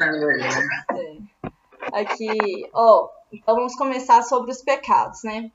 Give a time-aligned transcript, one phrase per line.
[0.00, 0.84] Aí, né?
[0.92, 2.00] É.
[2.00, 5.50] Aqui, ó, então vamos começar sobre os pecados, né?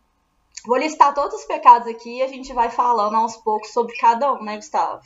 [0.65, 4.33] Vou listar todos os pecados aqui e a gente vai falando aos poucos sobre cada
[4.33, 5.01] um, né, Gustavo?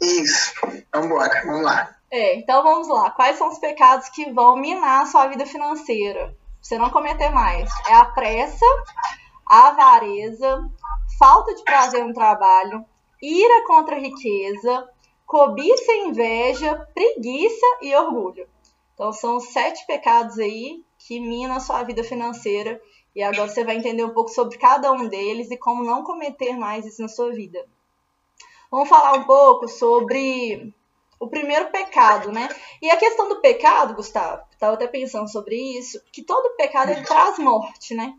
[0.00, 0.54] Isso.
[0.92, 1.96] Vamos embora, vamos lá.
[2.10, 3.10] É, então vamos lá.
[3.10, 6.26] Quais são os pecados que vão minar a sua vida financeira?
[6.26, 7.70] Pra você não cometer mais.
[7.88, 8.66] É a pressa,
[9.46, 10.70] a avareza,
[11.18, 12.84] falta de prazer no trabalho,
[13.22, 14.88] ira contra a riqueza,
[15.26, 18.48] cobiça e inveja, preguiça e orgulho.
[18.94, 22.80] Então são sete pecados aí que minam a sua vida financeira
[23.14, 26.56] e agora você vai entender um pouco sobre cada um deles e como não cometer
[26.56, 27.64] mais isso na sua vida.
[28.70, 30.74] Vamos falar um pouco sobre
[31.20, 32.48] o primeiro pecado, né?
[32.82, 37.04] E a questão do pecado, Gustavo, estava até pensando sobre isso, que todo pecado ele
[37.04, 38.14] traz morte, né?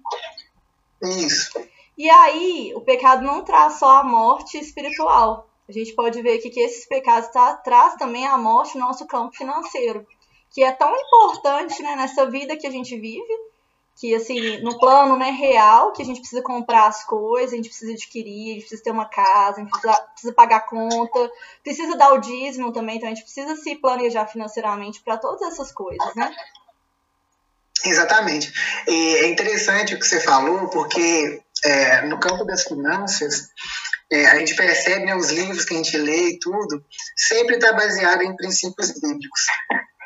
[1.01, 1.51] Isso.
[1.97, 5.49] E aí, o pecado não traz só a morte espiritual.
[5.67, 9.05] A gente pode ver aqui que esses pecados tá, traz também a morte no nosso
[9.07, 10.05] campo financeiro,
[10.51, 13.33] que é tão importante né, nessa vida que a gente vive,
[13.95, 17.69] que assim, no plano né, real, que a gente precisa comprar as coisas, a gente
[17.69, 21.31] precisa adquirir, a gente precisa ter uma casa, a gente precisa, precisa pagar conta,
[21.63, 25.71] precisa dar o dízimo também, então a gente precisa se planejar financeiramente para todas essas
[25.71, 26.35] coisas, né?
[27.85, 28.51] Exatamente.
[28.87, 33.49] E é interessante o que você falou, porque é, no campo das finanças,
[34.11, 36.83] é, a gente percebe né, os livros que a gente lê e tudo,
[37.15, 39.41] sempre está baseado em princípios bíblicos.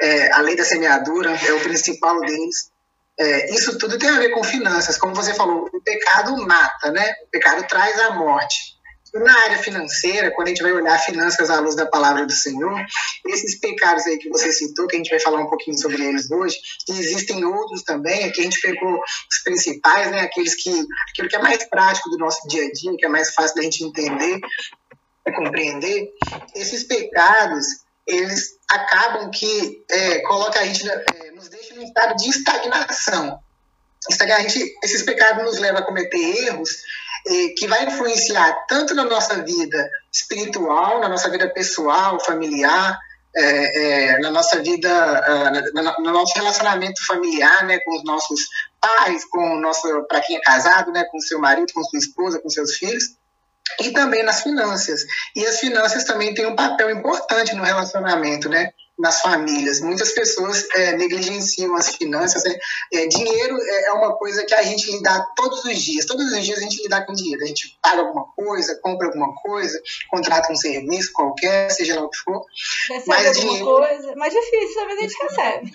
[0.02, 2.72] É, a lei da semeadura é o principal deles.
[3.20, 4.98] É, isso tudo tem a ver com finanças.
[4.98, 7.16] Como você falou, o pecado mata, né?
[7.26, 8.79] O pecado traz a morte.
[9.14, 12.86] Na área financeira, quando a gente vai olhar finanças à luz da palavra do Senhor,
[13.28, 16.30] esses pecados aí que você citou, que a gente vai falar um pouquinho sobre eles
[16.30, 16.58] hoje,
[16.88, 20.22] e existem outros também, aqui a gente pegou os principais, né?
[20.22, 20.70] Aqueles que,
[21.10, 23.64] aquilo que é mais prático do nosso dia a dia, que é mais fácil da
[23.64, 24.40] gente entender
[25.28, 26.10] e compreender.
[26.56, 27.66] Esses pecados,
[28.06, 33.40] eles acabam que é, coloca a gente, é, nos deixa num estado de estagnação.
[34.20, 37.09] A gente, esses pecados nos levam a cometer erros é,
[37.58, 42.98] que vai influenciar tanto na nossa vida espiritual, na nossa vida pessoal, familiar,
[43.36, 48.42] é, é, na nossa vida, uh, no nosso relacionamento familiar, né, com os nossos
[48.82, 52.40] pais, com o nosso, para quem é casado, né, com seu marido, com sua esposa,
[52.40, 53.04] com seus filhos,
[53.82, 55.02] e também nas finanças.
[55.36, 58.72] E as finanças também têm um papel importante no relacionamento, né?
[59.00, 59.80] Nas famílias.
[59.80, 62.44] Muitas pessoas é, negligenciam as finanças.
[62.44, 62.58] Né?
[62.94, 66.06] É, dinheiro é, é uma coisa que a gente lida todos os dias.
[66.06, 67.44] Todos os dias a gente lida com dinheiro.
[67.44, 72.10] A gente paga alguma coisa, compra alguma coisa, contrata um serviço qualquer, seja lá o
[72.10, 72.46] que for.
[72.90, 73.66] Recebe mas alguma dinheiro...
[73.66, 74.16] coisa.
[74.16, 75.74] Mais difícil, talvez a gente recebe.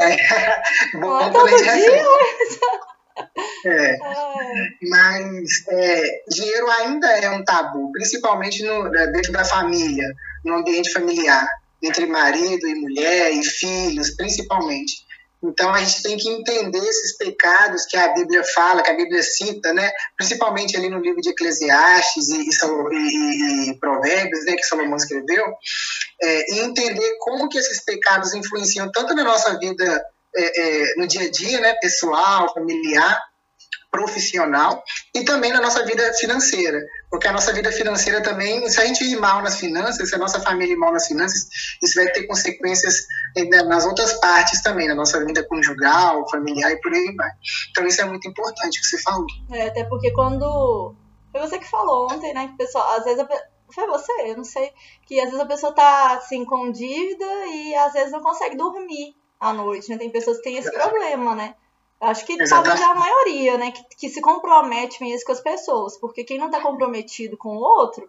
[0.00, 0.62] É,
[0.98, 2.02] bom, Não, todo dia, recebe.
[2.02, 2.88] Mas...
[3.66, 3.98] É,
[4.88, 10.06] mas é, dinheiro ainda é um tabu, principalmente no, né, dentro da família,
[10.44, 11.48] no ambiente familiar,
[11.82, 15.06] entre marido e mulher e filhos, principalmente.
[15.42, 19.22] Então a gente tem que entender esses pecados que a Bíblia fala, que a Bíblia
[19.22, 19.88] cita, né?
[20.16, 24.56] principalmente ali no livro de Eclesiastes e, e, e Provérbios, né?
[24.56, 25.44] que Salomão escreveu,
[26.20, 30.04] é, e entender como que esses pecados influenciam tanto na nossa vida
[30.36, 33.18] é, é, no dia a dia, né, pessoal, familiar,
[33.90, 34.82] profissional
[35.14, 39.04] e também na nossa vida financeira, porque a nossa vida financeira também, se a gente
[39.04, 41.48] ir mal nas finanças, se a nossa família ir mal nas finanças,
[41.82, 43.06] isso vai ter consequências
[43.66, 47.30] nas outras partes também, na nossa vida conjugal, familiar e por aí vai.
[47.70, 49.26] Então isso é muito importante que você falou.
[49.50, 50.94] É, até porque quando
[51.32, 53.28] foi você que falou ontem, né, que pessoal, às vezes a...
[53.70, 54.70] foi você, eu não sei,
[55.06, 59.14] que às vezes a pessoa tá assim com dívida e às vezes não consegue dormir
[59.40, 59.96] à noite, né?
[59.96, 61.54] Tem pessoas que têm esse problema, né?
[62.00, 62.80] Acho que Exatamente.
[62.80, 63.72] talvez é a maioria, né?
[63.72, 65.96] Que, que se compromete mesmo com as pessoas.
[65.98, 68.08] Porque quem não tá comprometido com o outro,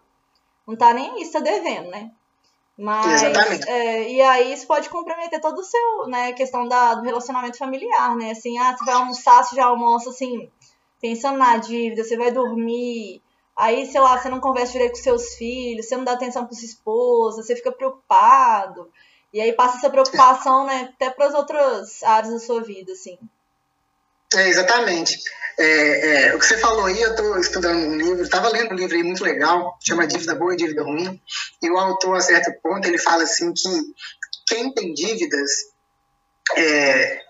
[0.67, 2.11] não tá nem aí, está devendo, né?
[2.77, 3.21] Mas,
[3.67, 8.15] é, e aí isso pode comprometer todo o seu, né, questão da, do relacionamento familiar,
[8.15, 8.31] né?
[8.31, 10.49] Assim, ah, você vai almoçar, você já almoça, assim,
[11.01, 13.21] pensando na dívida, você vai dormir,
[13.53, 16.55] aí, sei lá, você não conversa direito com seus filhos, você não dá atenção para
[16.55, 18.89] sua esposa, você fica preocupado.
[19.33, 23.17] E aí passa essa preocupação, né, até para as outras áreas da sua vida, assim.
[24.35, 25.19] É, exatamente.
[25.57, 28.77] É, é, o que você falou aí, eu estou estudando um livro, estava lendo um
[28.77, 31.21] livro aí muito legal, chama Dívida Boa e Dívida Ruim,
[31.61, 33.69] e o autor, a certo ponto, ele fala assim que
[34.47, 35.51] quem tem dívidas
[36.55, 37.21] é,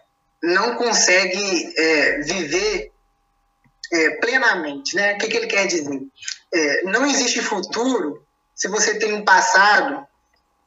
[0.44, 2.92] não consegue é, viver
[3.92, 5.16] é, plenamente, né?
[5.16, 6.00] O que, que ele quer dizer?
[6.86, 8.26] não existe futuro
[8.56, 10.06] se você tem um passado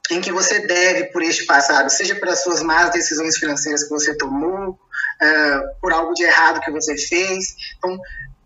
[0.09, 4.17] em que você deve por este passado, seja pelas suas más decisões financeiras que você
[4.17, 4.79] tomou,
[5.23, 7.55] uh, por algo de errado que você fez.
[7.77, 7.97] Então,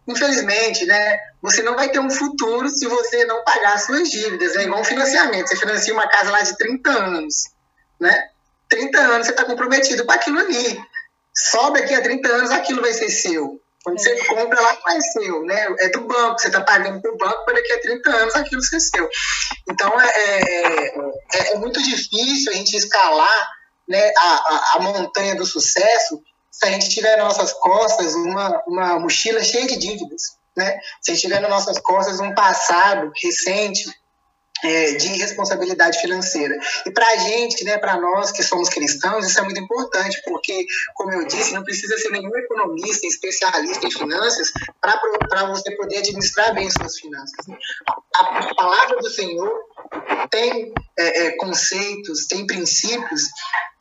[0.07, 4.56] infelizmente, né, você não vai ter um futuro se você não pagar suas dívidas.
[4.56, 5.47] É igual um financiamento.
[5.47, 7.35] Você financia uma casa lá de 30 anos.
[8.00, 8.29] né?
[8.69, 10.79] 30 anos você está comprometido com aquilo ali.
[11.35, 13.62] Só daqui a 30 anos aquilo vai ser seu.
[13.83, 15.75] Quando você compra lá, não é seu, né?
[15.80, 18.62] É do banco, você está pagando para o banco para daqui a 30 anos aquilo
[18.62, 19.09] ser seu.
[19.69, 20.88] Então é, é,
[21.33, 23.50] é, é muito difícil a gente escalar
[23.88, 26.21] né, a, a, a, montanha do sucesso
[26.57, 30.38] se a gente tiver nas nossas costas uma, uma mochila cheia de dívidas.
[30.56, 30.80] Né?
[31.01, 33.86] Se a gente tiver nas nossas costas um passado recente
[34.63, 36.57] é, de responsabilidade financeira.
[36.86, 40.65] E para a gente, né, para nós que somos cristãos, isso é muito importante, porque,
[40.95, 44.51] como eu disse, não precisa ser nenhum economista, especialista em finanças,
[44.81, 47.45] para você poder administrar bem suas finanças.
[48.15, 49.51] A, a palavra do Senhor
[50.30, 53.24] tem é, é, conceitos, tem princípios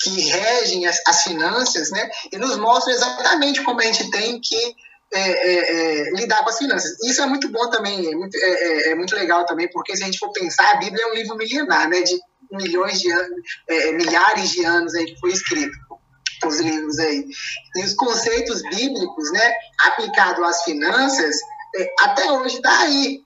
[0.01, 4.77] que regem as, as finanças, né, e nos mostram exatamente como a gente tem que
[5.13, 6.99] é, é, é, lidar com as finanças.
[7.05, 10.07] Isso é muito bom também, é muito, é, é, muito legal também, porque se a
[10.07, 12.19] gente for pensar, a Bíblia é um livro milenar, né, de
[12.51, 13.37] milhões de anos,
[13.95, 15.77] milhares de anos aí que foi escrito
[16.45, 17.25] os livros aí.
[17.77, 19.53] E os conceitos bíblicos, né,
[19.87, 21.35] aplicado às finanças,
[22.01, 23.25] até hoje está aí.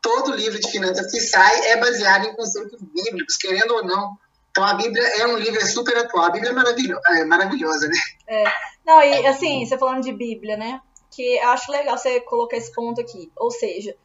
[0.00, 4.16] Todo livro de finanças que sai é baseado em conceitos bíblicos, querendo ou não.
[4.50, 6.26] Então a Bíblia é um livro super atual.
[6.26, 7.98] A Bíblia é, maravilho é maravilhosa, né?
[8.28, 8.44] É.
[8.84, 10.80] Não, e assim, você falando de Bíblia, né?
[11.10, 13.32] Que acho legal você colocar esse ponto aqui.
[13.36, 13.96] Ou seja,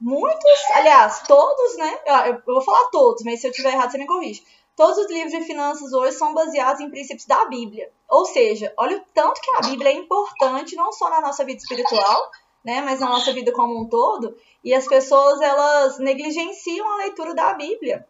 [0.00, 2.00] muitos, aliás, todos, né?
[2.26, 4.44] Eu, vou falar todos, mas se eu tiver errado, você me corrige.
[4.76, 7.92] Todos os livros de finanças hoje são baseados em princípios da Bíblia.
[8.08, 11.58] Ou seja, olha o tanto que a Bíblia é importante, não só na nossa vida
[11.58, 12.30] espiritual,
[12.64, 14.36] né, mas na nossa vida como um todo.
[14.64, 18.06] E as pessoas, elas negligenciam a leitura da Bíblia.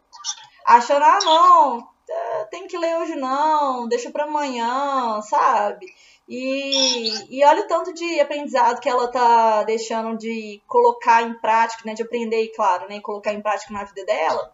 [0.65, 5.87] Achando, ah, não, é, tem que ler hoje não, deixa para amanhã, sabe?
[6.33, 11.83] E, e olha o tanto de aprendizado que ela tá deixando de colocar em prática,
[11.85, 11.93] né?
[11.93, 13.01] De aprender, claro, né?
[13.01, 14.53] Colocar em prática na vida dela,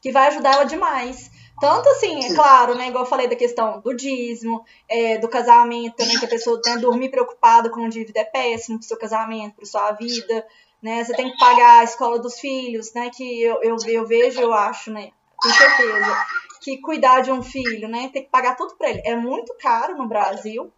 [0.00, 1.30] que vai ajudar ela demais.
[1.60, 2.88] Tanto assim, é claro, né?
[2.88, 6.78] Igual eu falei da questão do dízimo, é, do casamento também, que a pessoa tem
[6.78, 10.46] dormir preocupada com dívida é péssimo pro seu casamento, pro sua vida,
[10.82, 11.04] né?
[11.04, 13.10] Você tem que pagar a escola dos filhos, né?
[13.14, 15.10] Que eu, eu, eu vejo, eu acho, né?
[15.36, 16.26] Com certeza.
[16.62, 18.08] Que cuidar de um filho, né?
[18.10, 19.02] Tem que pagar tudo para ele.
[19.04, 20.72] É muito caro no Brasil.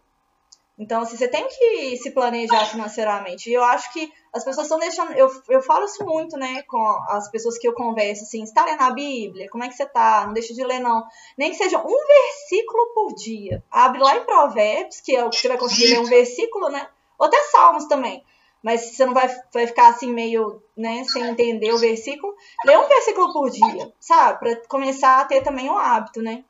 [0.77, 3.49] Então, assim, você tem que se planejar financeiramente.
[3.49, 5.11] E eu acho que as pessoas estão deixando.
[5.13, 8.63] Eu, eu falo isso muito, né, com as pessoas que eu converso, assim, você tá
[8.63, 9.49] lendo a Bíblia?
[9.49, 10.25] Como é que você tá?
[10.27, 11.03] Não deixa de ler, não.
[11.35, 13.63] Nem que seja um versículo por dia.
[13.71, 16.87] Abre lá em Provérbios, que é o que você vai conseguir ler um versículo, né?
[17.17, 18.23] Ou até Salmos também.
[18.61, 22.35] Mas você não vai, vai ficar assim meio, né, sem entender o versículo.
[22.65, 24.39] Lê um versículo por dia, sabe?
[24.39, 26.43] Para começar a ter também um hábito, né?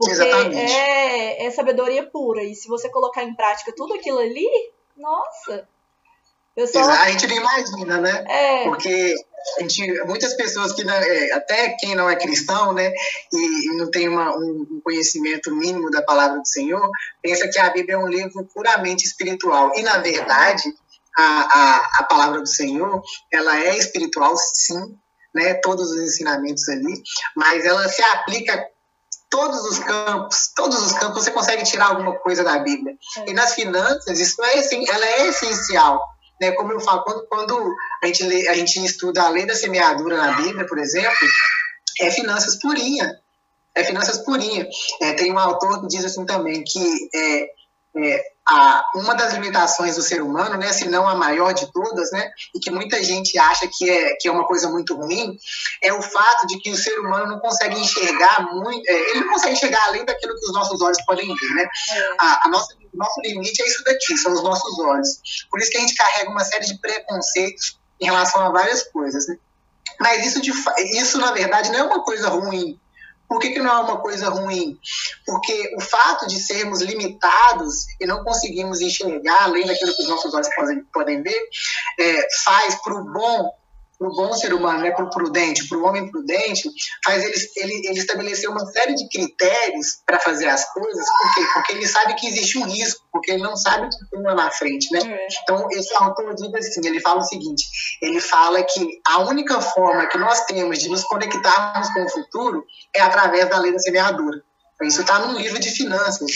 [0.00, 0.72] Porque Exatamente.
[0.72, 2.42] É, é sabedoria pura.
[2.42, 4.48] E se você colocar em prática tudo aquilo ali,
[4.96, 5.68] nossa.
[6.54, 6.88] Pessoal...
[6.88, 8.24] A gente não imagina, né?
[8.26, 8.64] É.
[8.64, 9.14] Porque
[9.58, 12.90] a gente, muitas pessoas que, é, até quem não é cristão, né,
[13.30, 16.90] e não tem uma, um conhecimento mínimo da palavra do Senhor,
[17.22, 19.72] pensa que a Bíblia é um livro puramente espiritual.
[19.76, 20.62] E, na verdade,
[21.16, 24.96] a, a, a palavra do Senhor, ela é espiritual, sim,
[25.34, 27.02] né, todos os ensinamentos ali,
[27.36, 28.66] mas ela se aplica
[29.30, 32.94] todos os campos, todos os campos você consegue tirar alguma coisa da Bíblia.
[33.18, 33.30] É.
[33.30, 36.02] E nas finanças, isso é, assim, ela é essencial.
[36.40, 36.50] Né?
[36.52, 40.16] Como eu falo, quando, quando a, gente lê, a gente estuda a lei da semeadura
[40.16, 41.28] na Bíblia, por exemplo,
[42.00, 43.18] é finanças purinha.
[43.74, 44.66] É finanças purinha.
[45.00, 47.42] É, tem um autor que diz assim também que é,
[47.96, 52.10] é, a, uma das limitações do ser humano, né, se não a maior de todas,
[52.10, 55.36] né, e que muita gente acha que é, que é uma coisa muito ruim,
[55.82, 59.32] é o fato de que o ser humano não consegue enxergar muito, é, ele não
[59.32, 61.68] consegue enxergar além daquilo que os nossos olhos podem ver, né?
[61.94, 62.16] É.
[62.18, 65.20] A, a nossa, o nosso limite é isso daqui, são os nossos olhos.
[65.48, 69.28] Por isso que a gente carrega uma série de preconceitos em relação a várias coisas,
[69.28, 69.36] né?
[70.00, 70.50] Mas isso, de,
[70.98, 72.80] isso, na verdade, não é uma coisa ruim,
[73.30, 74.76] por que, que não é uma coisa ruim?
[75.24, 80.34] Porque o fato de sermos limitados e não conseguirmos enxergar além daquilo que os nossos
[80.34, 81.40] olhos podem, podem ver,
[82.00, 83.59] é, faz para o bom
[84.00, 86.70] para o bom ser humano, né, para o prudente, para o homem prudente,
[87.04, 91.40] faz ele, ele, ele estabelecer uma série de critérios para fazer as coisas, por quê?
[91.52, 94.34] Porque ele sabe que existe um risco, porque ele não sabe o que tem lá
[94.34, 95.00] na frente, né?
[95.04, 95.26] É.
[95.42, 97.64] Então, esse autor diz assim, ele fala o seguinte,
[98.00, 102.64] ele fala que a única forma que nós temos de nos conectarmos com o futuro
[102.96, 104.42] é através da lei da semeadura.
[104.82, 106.30] Isso está num livro de finanças.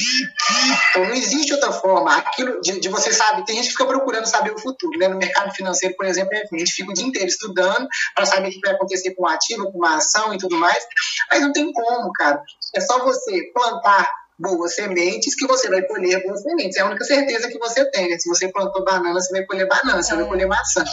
[0.90, 2.14] Então não existe outra forma.
[2.16, 4.98] Aquilo de, de, você sabe, tem gente que fica procurando saber o futuro.
[4.98, 5.08] Né?
[5.08, 8.50] No mercado financeiro, por exemplo, a gente fica o dia inteiro estudando para saber o
[8.50, 10.84] que vai acontecer com um ativo, com uma ação e tudo mais.
[11.30, 12.40] Mas não tem como, cara.
[12.74, 16.76] É só você plantar boas sementes que você vai colher boas sementes.
[16.76, 18.10] É a única certeza que você tem.
[18.10, 18.18] Né?
[18.18, 20.16] Se você plantou banana, você vai colher banana, você é.
[20.16, 20.84] vai colher maçã.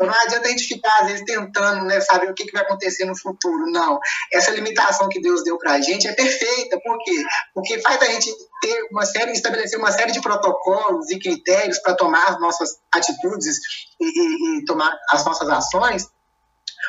[0.00, 2.62] Então não adianta a gente ficar, às vezes, tentando né, saber o que, que vai
[2.62, 3.70] acontecer no futuro.
[3.70, 4.00] Não.
[4.32, 6.80] Essa limitação que Deus deu para a gente é perfeita.
[6.82, 7.22] Por quê?
[7.52, 11.94] Porque faz a gente ter uma série, estabelecer uma série de protocolos e critérios para
[11.94, 13.58] tomar as nossas atitudes
[14.00, 16.08] e, e, e, tomar as nossas ações,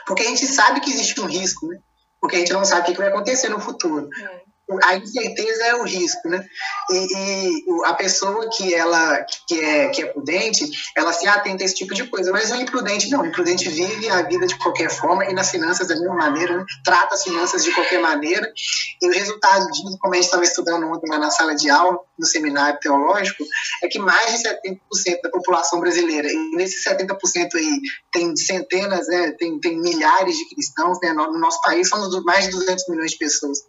[0.08, 1.80] porque a gente sabe que existe um risco, né?
[2.22, 4.08] Porque a gente não sabe o que, vai acontecer no futuro.
[4.22, 4.51] É
[4.84, 6.46] a incerteza é o risco, né?
[6.92, 11.66] E, e, a pessoa que ela que é, que é prudente, ela se atenta a
[11.66, 13.22] esse tipo de coisa, mas o imprudente não.
[13.22, 16.66] O imprudente vive a vida de qualquer forma e nas finanças da mesma maneira, né?
[16.84, 18.52] trata as finanças de qualquer maneira.
[19.02, 22.00] E o resultado disso, como a gente estava estudando ontem lá na sala de aula,
[22.18, 23.44] no seminário teológico,
[23.84, 27.80] é que mais de 70% da população brasileira, e nesses 70% aí
[28.12, 32.52] tem centenas, né, tem, tem milhares de cristãos, né, no nosso país somos mais de
[32.52, 33.60] 200 milhões de pessoas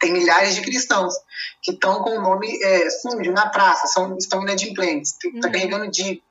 [0.00, 1.14] tem milhares de cristãos
[1.62, 5.52] que estão com o nome é, sujo na praça, são, estão inadimplentes, estão tá uhum.
[5.52, 6.22] carregando dívida,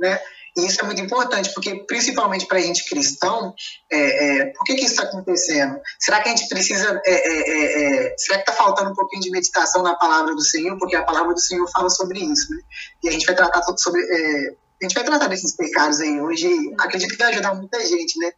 [0.00, 0.18] né?
[0.56, 3.54] E isso é muito importante, porque principalmente para a gente cristão,
[3.90, 5.80] é, é, por que, que isso está acontecendo?
[5.98, 7.00] Será que a gente precisa.
[7.06, 10.78] É, é, é, será que está faltando um pouquinho de meditação na palavra do Senhor?
[10.78, 12.58] Porque a palavra do Senhor fala sobre isso, né?
[13.02, 14.02] E a gente vai tratar sobre.
[14.02, 16.46] a gente vai tratar desses pecados aí hoje.
[16.78, 18.32] Acredito que vai ajudar muita gente, né?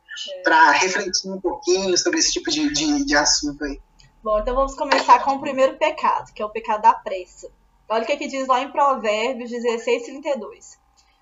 [0.45, 3.81] Para refletir um pouquinho sobre esse tipo de, de, de assunto aí.
[4.25, 7.47] Bom, então vamos começar com o primeiro pecado, que é o pecado da pressa.
[7.87, 10.79] Olha o que, é que diz lá em Provérbios 16, 32.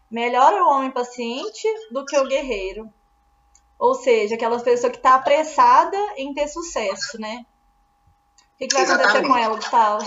[0.09, 2.89] Melhor é o homem paciente do que o guerreiro.
[3.77, 7.45] Ou seja, aquela pessoa que está apressada em ter sucesso, né?
[8.55, 9.09] O que, que vai Exatamente.
[9.09, 10.07] acontecer com ela, Gustavo?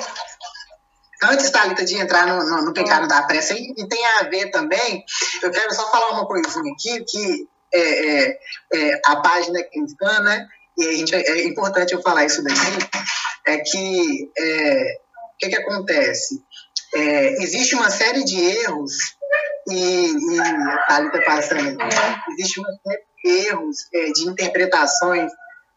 [1.23, 3.07] Antes, Thalita, de entrar no, no, no pecado é.
[3.09, 5.03] da pressa, e, e, tem a ver também,
[5.43, 8.39] eu quero só falar uma coisinha aqui, que é, é,
[8.73, 10.47] é a página cristã, né?
[10.77, 12.60] E a gente, é importante eu falar isso daqui,
[13.48, 14.98] é que é,
[15.34, 16.44] o que, que acontece?
[16.94, 18.94] É, existe uma série de erros
[19.70, 21.98] e, e a Thalita passando aqui,
[22.34, 25.32] existe uma série de erros é, de interpretações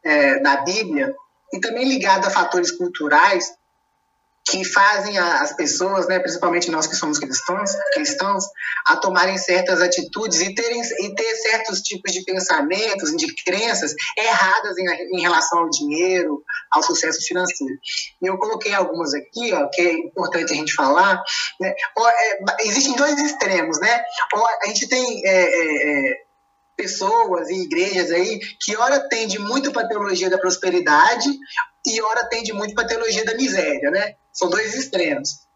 [0.04, 1.14] é, da Bíblia
[1.52, 3.52] e também ligado a fatores culturais
[4.50, 8.44] que fazem as pessoas, né, principalmente nós que somos cristãos, cristãos,
[8.86, 14.78] a tomarem certas atitudes e, terem, e ter certos tipos de pensamentos, de crenças erradas
[14.78, 14.86] em,
[15.16, 17.74] em relação ao dinheiro, ao sucesso financeiro.
[18.22, 21.22] E eu coloquei algumas aqui, ó, que é importante a gente falar.
[21.60, 21.74] Né?
[21.98, 24.02] É, existem dois extremos, né?
[24.62, 26.14] a gente tem é, é, é,
[26.76, 31.28] pessoas e igrejas aí que ora tende muito para a teologia da prosperidade
[31.86, 34.14] e ora tende muito para a teologia da miséria, né?
[34.38, 35.48] São dois extremos.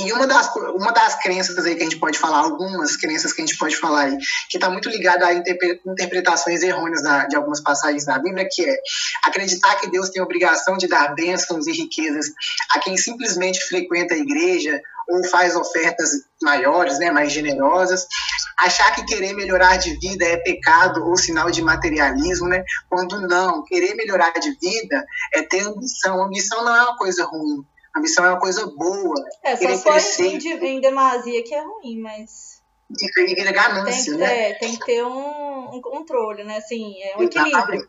[0.00, 3.42] E uma das, uma das crenças aí que a gente pode falar, algumas crenças que
[3.42, 4.16] a gente pode falar aí,
[4.48, 8.76] que está muito ligada a interpretações errôneas da, de algumas passagens da Bíblia, que é
[9.24, 12.26] acreditar que Deus tem obrigação de dar bênçãos e riquezas
[12.74, 18.06] a quem simplesmente frequenta a igreja ou faz ofertas maiores, né, mais generosas,
[18.60, 23.64] achar que querer melhorar de vida é pecado ou sinal de materialismo, né, quando não,
[23.64, 25.04] querer melhorar de vida
[25.34, 26.22] é ter ambição.
[26.22, 27.64] Ambição não é uma coisa ruim,
[27.98, 29.14] ambição é uma coisa boa.
[29.42, 32.58] É, só se for em, em demasia que é ruim, mas
[32.90, 34.50] e vira ganância, tem, né?
[34.50, 36.56] É, tem que ter um, um controle, né?
[36.56, 37.86] Assim, é um equilíbrio.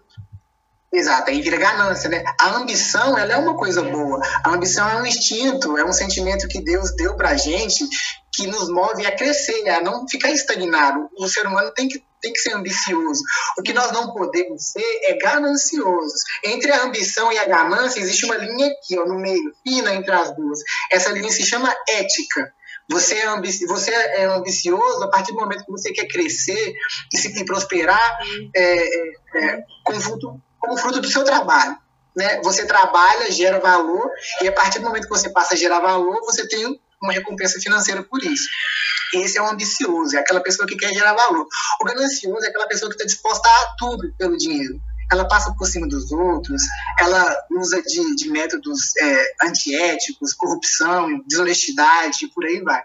[0.91, 2.23] Exato, aí vira ganância, né?
[2.39, 4.19] A ambição, ela é uma coisa boa.
[4.43, 7.87] A ambição é um instinto, é um sentimento que Deus deu pra gente
[8.33, 11.07] que nos move a crescer, a não ficar estagnado.
[11.17, 13.21] O ser humano tem que, tem que ser ambicioso.
[13.57, 16.23] O que nós não podemos ser é gananciosos.
[16.43, 20.11] Entre a ambição e a ganância existe uma linha aqui, ó, no meio, fina entre
[20.11, 20.59] as duas.
[20.91, 22.51] Essa linha se chama ética.
[22.89, 26.73] Você é, ambici você é ambicioso a partir do momento que você quer crescer
[27.13, 28.17] e se prosperar
[28.55, 31.77] é, é, é, com fruto como fruto do seu trabalho.
[32.15, 32.41] Né?
[32.41, 34.09] Você trabalha, gera valor,
[34.41, 37.59] e a partir do momento que você passa a gerar valor, você tem uma recompensa
[37.59, 38.47] financeira por isso.
[39.13, 41.47] Esse é o ambicioso, é aquela pessoa que quer gerar valor.
[41.81, 44.79] O ganancioso é aquela pessoa que está disposta a tudo pelo dinheiro
[45.11, 46.61] ela passa por cima dos outros,
[46.99, 52.81] ela usa de, de métodos é, antiéticos, corrupção, desonestidade, por aí vai.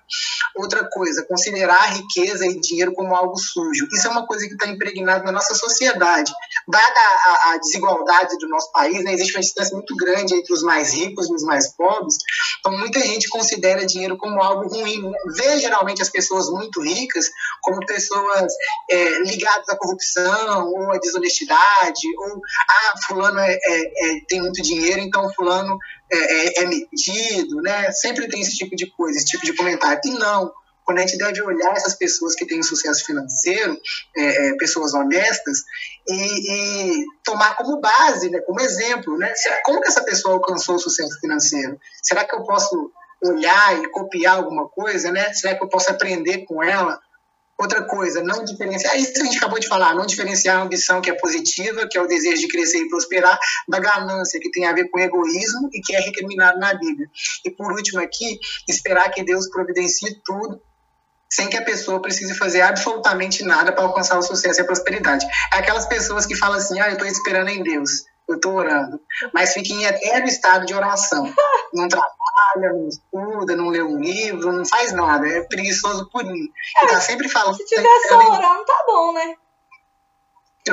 [0.57, 3.87] Outra coisa, considerar riqueza e dinheiro como algo sujo.
[3.93, 6.33] Isso é uma coisa que está impregnada na nossa sociedade.
[6.67, 10.63] Dada a, a, desigualdade do nosso país, né, existe uma distância muito grande entre os
[10.63, 12.17] mais ricos e os mais pobres,
[12.59, 15.13] então muita gente considera dinheiro como algo ruim.
[15.37, 17.27] Vê geralmente as pessoas muito ricas
[17.61, 18.53] como pessoas
[18.91, 22.41] é, ligadas à corrupção ou à desonestidade ou
[22.71, 25.79] ah, fulano é, é, é, tem muito dinheiro, então fulano
[26.11, 27.91] é, é, é, metido, né?
[27.93, 30.01] Sempre tem esse tipo de coisa, esse tipo de comentário.
[30.05, 30.53] E não,
[30.85, 33.79] quando a gente deve olhar essas pessoas que têm sucesso financeiro,
[34.17, 35.59] é, é, pessoas honestas,
[36.09, 39.33] e, e, tomar como base, né, como exemplo, né?
[39.65, 41.79] Como que essa pessoa alcançou o sucesso financeiro?
[42.03, 42.93] Será que eu posso
[43.23, 45.33] olhar e copiar alguma coisa, né?
[45.33, 47.01] Será que eu posso aprender com ela?
[47.59, 51.09] Outra coisa, não diferenciar, isso a gente acabou de falar, não diferenciar a ambição que
[51.09, 54.73] é positiva, que é o desejo de crescer e prosperar, da ganância, que tem a
[54.73, 57.09] ver com egoísmo e que é recriminado na Bíblia.
[57.45, 60.61] E por último aqui, esperar que Deus providencie tudo
[61.31, 65.27] sem que a pessoa precise fazer absolutamente nada para alcançar o sucesso e a prosperidade.
[65.53, 69.01] É aquelas pessoas que falam assim, ah, eu estou esperando em Deus eu estou orando,
[69.33, 71.33] mas fica em eterno estado de oração.
[71.73, 71.87] Não
[72.35, 76.49] trabalha, não estuda, não lê um livro, não faz nada, é preguiçoso por mim.
[76.83, 77.57] É, tá sempre falando.
[77.57, 79.37] Se tiver só orando, tá bom, né?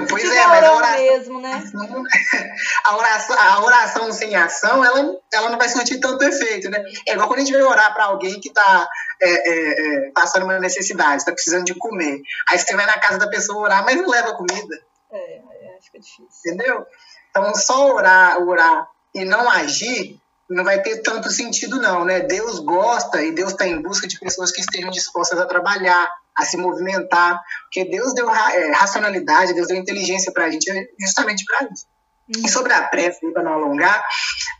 [0.07, 1.51] Pois é, mas a oração, mesmo, né?
[2.85, 6.81] a oração, a oração sem ação, ela, ela não vai surtir tanto efeito, né?
[7.05, 8.87] É igual quando a gente vai orar para alguém que está
[9.21, 12.21] é, é, é, passando uma necessidade, está precisando de comer.
[12.49, 14.81] Aí você vai na casa da pessoa orar, mas não leva comida.
[15.11, 15.41] É,
[15.77, 16.25] acho que é difícil.
[16.45, 16.85] Entendeu?
[17.29, 20.20] Então, só orar, orar e não agir
[20.51, 22.19] não vai ter tanto sentido, não, né?
[22.19, 26.45] Deus gosta e Deus está em busca de pessoas que estejam dispostas a trabalhar, a
[26.45, 31.69] se movimentar, porque Deus deu é, racionalidade, Deus deu inteligência para a gente justamente para
[31.71, 31.85] isso.
[32.27, 34.03] E sobre a pressa, para não alongar,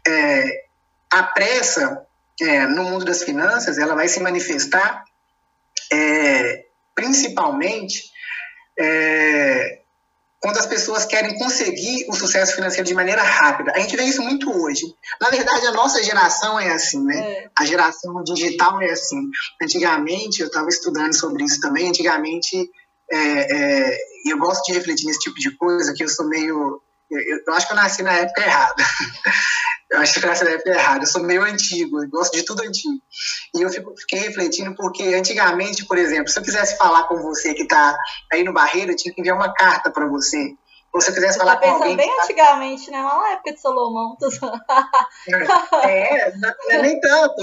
[0.08, 0.66] é,
[1.12, 2.06] a pressa
[2.42, 5.04] é, no mundo das finanças, ela vai se manifestar
[5.92, 8.12] é, principalmente
[8.80, 9.81] é,
[10.42, 13.72] quando as pessoas querem conseguir o sucesso financeiro de maneira rápida.
[13.76, 14.82] A gente vê isso muito hoje.
[15.22, 17.20] Na verdade, a nossa geração é assim, né?
[17.20, 17.50] É.
[17.58, 19.22] A geração digital é assim.
[19.62, 22.58] Antigamente, eu estava estudando sobre isso também, antigamente,
[23.12, 26.82] é, é, eu gosto de refletir nesse tipo de coisa, que eu sou meio...
[27.12, 28.84] Eu, eu acho que eu nasci na época errada.
[29.92, 31.04] Eu acho que essa época é errada.
[31.04, 32.98] Eu sou meio antigo, eu gosto de tudo antigo.
[33.54, 37.54] E eu fico, fiquei refletindo porque antigamente, por exemplo, se eu quisesse falar com você
[37.54, 37.98] que está
[38.32, 40.54] aí no Barreiro, eu tinha que enviar uma carta para você.
[40.94, 41.96] Ou se eu quisesse falar tá com alguém.
[41.96, 42.24] bem tá...
[42.24, 43.02] antigamente, né?
[43.02, 44.18] Lá na época de Salomão.
[45.84, 47.42] é, não é nem tanto.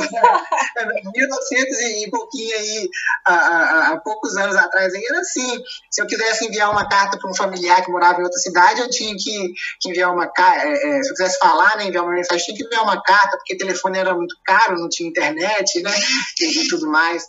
[1.14, 2.90] 1900 e pouquinho aí,
[3.26, 5.62] há, há, há, poucos anos atrás, aí era assim.
[5.90, 8.90] Se eu quisesse enviar uma carta para um familiar que morava em outra cidade, eu
[8.90, 10.66] tinha que, que enviar uma carta.
[10.66, 13.38] É, é, se eu quisesse falar, né, enviar uma mensagem, tinha que enviar uma carta,
[13.38, 15.90] porque o telefone era muito caro, não tinha internet, né?
[16.58, 17.24] E tudo mais.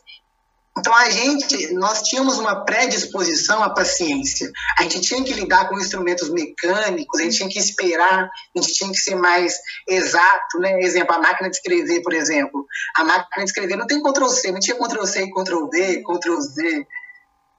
[0.80, 4.50] Então a gente, nós tínhamos uma predisposição à paciência.
[4.78, 8.74] A gente tinha que lidar com instrumentos mecânicos, a gente tinha que esperar, a gente
[8.74, 9.56] tinha que ser mais
[9.88, 10.80] exato, né?
[10.82, 12.66] Exemplo, a máquina de escrever, por exemplo.
[12.96, 16.04] A máquina de escrever não tem Ctrl C, não tinha Ctrl C e Ctrl V,
[16.04, 16.88] Ctrl Z.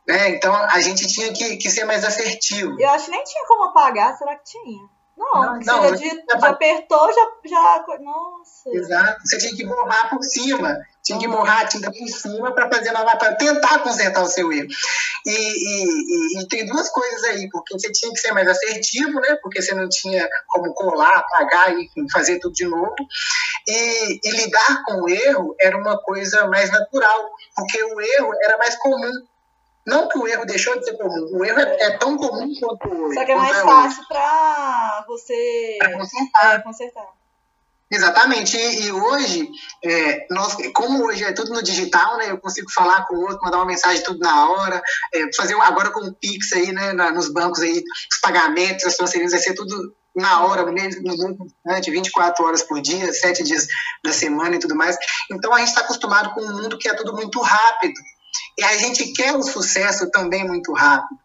[0.08, 0.30] Né?
[0.30, 2.80] Então a gente tinha que, que ser mais assertivo.
[2.80, 4.99] Eu acho que nem tinha como apagar, será que tinha?
[5.20, 7.84] Não, não, você já, já, apertou, já, já.
[8.00, 8.70] Nossa.
[8.70, 9.20] Exato.
[9.22, 10.78] Você tinha que borrar por cima.
[11.02, 14.50] Tinha que borrar a tinta por cima para fazer nova, para tentar consertar o seu
[14.50, 14.68] erro.
[15.26, 19.20] E, e, e, e, tem duas coisas aí, porque você tinha que ser mais assertivo,
[19.20, 19.36] né?
[19.42, 22.94] Porque você não tinha como colar, apagar e fazer tudo de novo.
[23.68, 28.56] E, e lidar com o erro era uma coisa mais natural, porque o erro era
[28.56, 29.12] mais comum
[29.86, 32.88] não que o erro deixou de ser comum, o erro é, é tão comum quanto
[32.88, 33.14] erro.
[33.14, 36.54] Só que é mais é fácil para você pra consertar.
[36.54, 37.20] É, consertar.
[37.90, 38.56] Exatamente.
[38.56, 39.48] E, e hoje,
[39.84, 42.30] é, nós, como hoje é tudo no digital, né?
[42.30, 44.80] Eu consigo falar com o outro, mandar uma mensagem tudo na hora,
[45.12, 46.92] é, fazer agora com o Pix aí, né?
[46.92, 51.90] Na, nos bancos aí, os pagamentos, as transferências, vai ser tudo na hora, mesmo instante,
[51.90, 53.66] 24 horas por dia, 7 dias
[54.04, 54.96] da semana e tudo mais.
[55.30, 57.94] Então a gente está acostumado com um mundo que é tudo muito rápido.
[58.58, 61.18] E a gente quer o sucesso também muito rápido.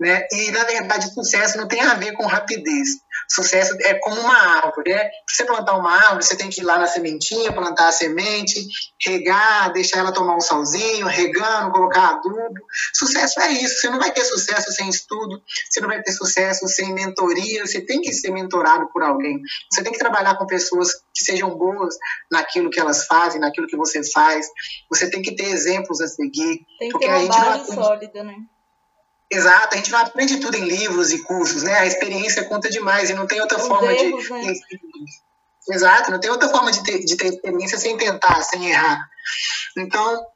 [0.00, 0.26] Né?
[0.32, 2.88] E, na verdade, sucesso não tem a ver com rapidez.
[3.30, 4.94] Sucesso é como uma árvore.
[4.94, 5.04] Né?
[5.04, 8.66] Para você plantar uma árvore, você tem que ir lá na sementinha, plantar a semente,
[9.04, 12.60] regar, deixar ela tomar um solzinho, regando, colocar adubo.
[12.94, 13.80] Sucesso é isso.
[13.80, 17.80] Você não vai ter sucesso sem estudo, você não vai ter sucesso sem mentoria, você
[17.80, 19.40] tem que ser mentorado por alguém.
[19.70, 21.96] Você tem que trabalhar com pessoas que sejam boas
[22.30, 24.46] naquilo que elas fazem, naquilo que você faz.
[24.90, 26.60] Você tem que ter exemplos a seguir.
[26.78, 28.36] Tem que ter uma base sólida, né?
[29.30, 31.78] Exato, a gente não aprende tudo em livros e cursos, né?
[31.78, 34.30] A experiência conta demais e não tem outra Os forma erros, de.
[34.30, 34.54] Né?
[35.70, 38.98] Exato, não tem outra forma de ter, de ter experiência sem tentar, sem errar.
[39.76, 40.26] Então,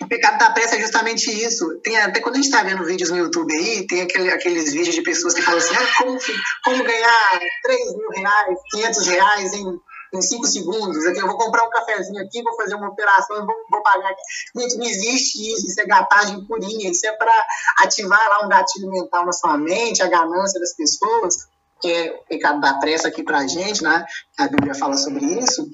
[0.00, 1.80] o pecado da pressa é justamente isso.
[1.84, 4.96] Tem, até quando a gente está vendo vídeos no YouTube aí, tem aquele, aqueles vídeos
[4.96, 6.18] de pessoas que falam assim: ah, como,
[6.64, 9.80] como ganhar 3 mil reais, 500 reais em
[10.14, 11.04] em cinco segundos.
[11.06, 14.22] Aqui, eu vou comprar um cafezinho aqui, vou fazer uma operação, vou, vou pagar aqui.
[14.56, 17.32] Gente, não existe isso, isso é gatagem purinha, isso é para
[17.80, 21.48] ativar lá um gatilho mental na sua mente, a ganância das pessoas,
[21.80, 24.06] que é o pecado da pressa aqui para a gente, né?
[24.38, 25.68] A Bíblia fala sobre isso,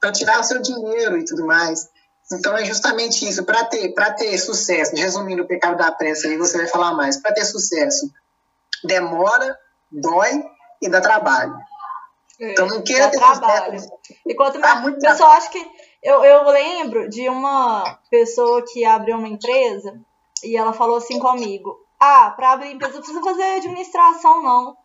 [0.00, 1.88] para tirar o seu dinheiro e tudo mais.
[2.32, 6.58] Então é justamente isso, para ter, ter sucesso, resumindo o pecado da pressa aí, você
[6.58, 8.10] vai falar mais, para ter sucesso,
[8.82, 9.56] demora,
[9.92, 10.42] dói
[10.82, 11.56] e dá trabalho.
[12.40, 13.80] Então não queira ter trabalho.
[14.26, 15.64] Enquanto tá muito pessoal acho que
[16.02, 19.98] eu, eu lembro de uma pessoa que abriu uma empresa
[20.44, 24.76] E ela falou assim comigo: Ah, para abrir empresa não precisa fazer administração, não.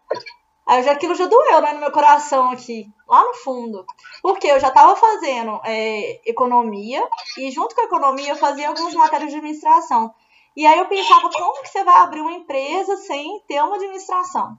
[0.66, 3.84] Aí já, aquilo já doeu, né, no meu coração aqui, lá no fundo.
[4.22, 7.06] Porque eu já estava fazendo é, economia,
[7.38, 10.14] e junto com a economia eu fazia algumas matérias de administração.
[10.56, 14.58] E aí eu pensava, como que você vai abrir uma empresa sem ter uma administração?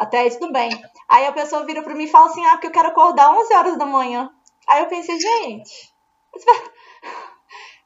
[0.00, 0.70] Até aí tudo bem.
[1.06, 3.54] Aí a pessoa vira para mim e fala assim, ah, porque eu quero acordar 11
[3.54, 4.30] horas da manhã.
[4.66, 5.92] Aí eu pensei, gente,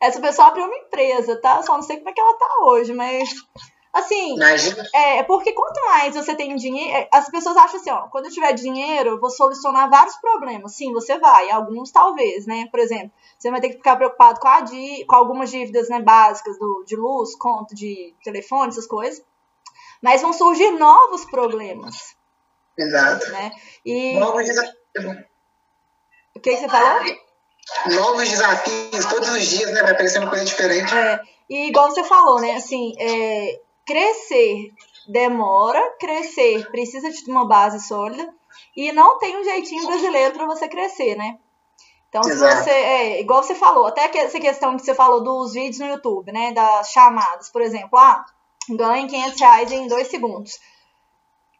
[0.00, 1.60] essa pessoa abriu uma empresa, tá?
[1.62, 3.28] Só não sei como é que ela tá hoje, mas
[3.94, 4.82] Assim, Imagina.
[4.92, 8.32] é porque quanto mais você tem dinheiro, é, as pessoas acham assim, ó, quando eu
[8.32, 10.74] tiver dinheiro, eu vou solucionar vários problemas.
[10.74, 12.66] Sim, você vai, alguns talvez, né?
[12.72, 14.64] Por exemplo, você vai ter que ficar preocupado com, a
[15.06, 19.24] com algumas dívidas né, básicas do, de luz, conta de telefone, essas coisas.
[20.04, 22.14] Mas vão surgir novos problemas.
[22.76, 23.26] Exato.
[23.32, 23.50] Né?
[23.86, 24.18] E...
[24.18, 24.74] Novos desafios.
[26.36, 27.00] O que, que você falou?
[27.86, 29.80] Novos desafios, todos os dias, né?
[29.80, 30.94] Vai aparecendo coisa diferente.
[30.94, 31.18] É.
[31.48, 32.54] E igual você falou, né?
[32.54, 34.74] Assim, é, crescer
[35.08, 38.30] demora, crescer precisa de uma base sólida
[38.76, 41.38] e não tem um jeitinho brasileiro para você crescer, né?
[42.10, 45.54] Então, se você, é, igual você falou, até que essa questão que você falou dos
[45.54, 48.24] vídeos no YouTube, né, das chamadas, por exemplo, ah,
[48.70, 50.58] ganhe 500 reais em dois segundos.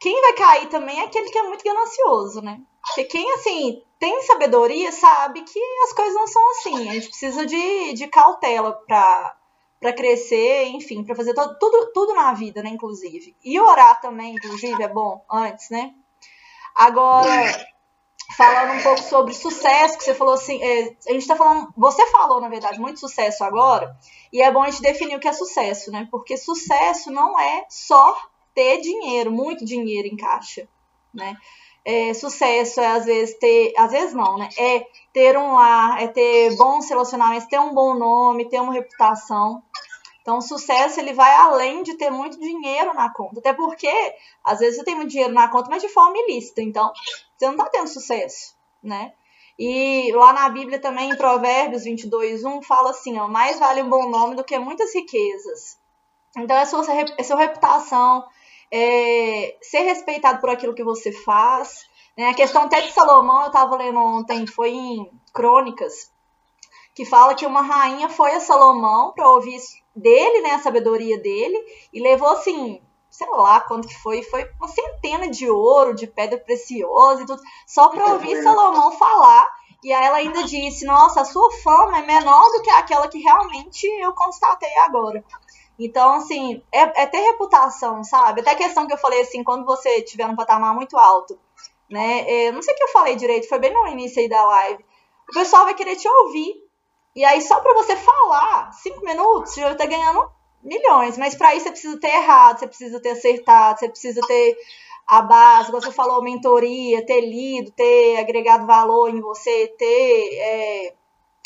[0.01, 2.61] Quem vai cair também é aquele que é muito ganancioso, né?
[2.87, 6.89] Porque quem, assim, tem sabedoria sabe que as coisas não são assim.
[6.89, 9.37] A gente precisa de, de cautela para
[9.81, 13.37] para crescer, enfim, para fazer todo, tudo, tudo na vida, né, inclusive.
[13.45, 15.93] E orar também, inclusive, é bom antes, né?
[16.75, 17.29] Agora,
[18.37, 22.07] falando um pouco sobre sucesso, que você falou assim, é, a gente tá falando, você
[22.07, 23.97] falou, na verdade, muito sucesso agora,
[24.33, 26.09] e é bom a gente definir o que é sucesso, né?
[26.11, 28.17] Porque sucesso não é só
[28.55, 30.69] ter dinheiro, muito dinheiro em caixa,
[31.13, 31.37] né?
[31.85, 34.49] É, sucesso é às vezes ter, às vezes não, né?
[34.57, 39.63] É ter um lar, é ter bons relacionamentos, ter um bom nome, ter uma reputação.
[40.25, 43.41] Então, o sucesso ele vai além de ter muito dinheiro na conta.
[43.41, 43.93] Até porque,
[44.43, 46.63] às vezes, você tem muito dinheiro na conta, mas de forma ilícita.
[46.63, 46.91] Então,
[47.37, 49.13] você não está tendo sucesso, né?
[49.59, 53.91] E lá na Bíblia também, em Provérbios 22, 1, fala assim, ó, mais vale um
[53.91, 55.79] bom nome do que muitas riquezas.
[56.39, 56.83] Então, é sua,
[57.19, 58.25] é sua reputação,
[58.73, 61.87] é ser respeitado por aquilo que você faz.
[62.17, 62.31] Né?
[62.31, 66.11] A questão até de Salomão, eu estava lendo ontem, foi em Crônicas,
[66.95, 69.59] que fala que uma rainha foi a Salomão para ouvir
[69.95, 71.59] dele, né, a sabedoria dele,
[71.93, 72.81] e levou assim,
[73.11, 77.41] sei lá quanto que foi, foi uma centena de ouro, de pedra preciosa e tudo,
[77.67, 79.49] só para ouvir Salomão falar.
[79.85, 83.19] E aí ela ainda disse: Nossa, a sua fama é menor do que aquela que
[83.19, 85.23] realmente eu constatei agora.
[85.79, 88.41] Então, assim, é, é ter reputação, sabe?
[88.41, 91.39] Até a questão que eu falei assim, quando você tiver um patamar muito alto,
[91.91, 92.25] né?
[92.29, 94.85] É, não sei o que eu falei direito, foi bem no início aí da live.
[95.29, 96.64] O pessoal vai querer te ouvir.
[97.15, 100.29] E aí, só para você falar cinco minutos, você já tá ganhando
[100.63, 101.17] milhões.
[101.17, 104.57] Mas para isso você precisa ter errado, você precisa ter acertado, você precisa ter
[105.07, 110.95] a base, você falou, mentoria, ter lido, ter agregado valor em você, ter, é,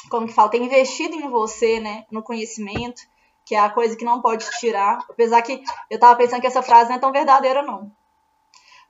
[0.08, 3.02] como que fala, ter investido em você, né, no conhecimento,
[3.44, 5.04] que é a coisa que não pode tirar.
[5.10, 7.90] Apesar que eu tava pensando que essa frase não é tão verdadeira, não.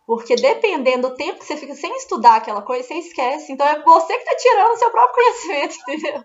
[0.06, 3.52] Porque dependendo do tempo que você fica sem estudar aquela coisa, você esquece.
[3.52, 6.24] Então é você que está tirando o seu próprio conhecimento, entendeu?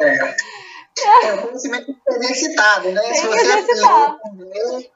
[0.00, 0.34] É.
[1.26, 3.02] É, o conhecimento exercitado, né?
[3.02, 4.16] Tem se você exercitar.
[4.36, 4.90] Ler,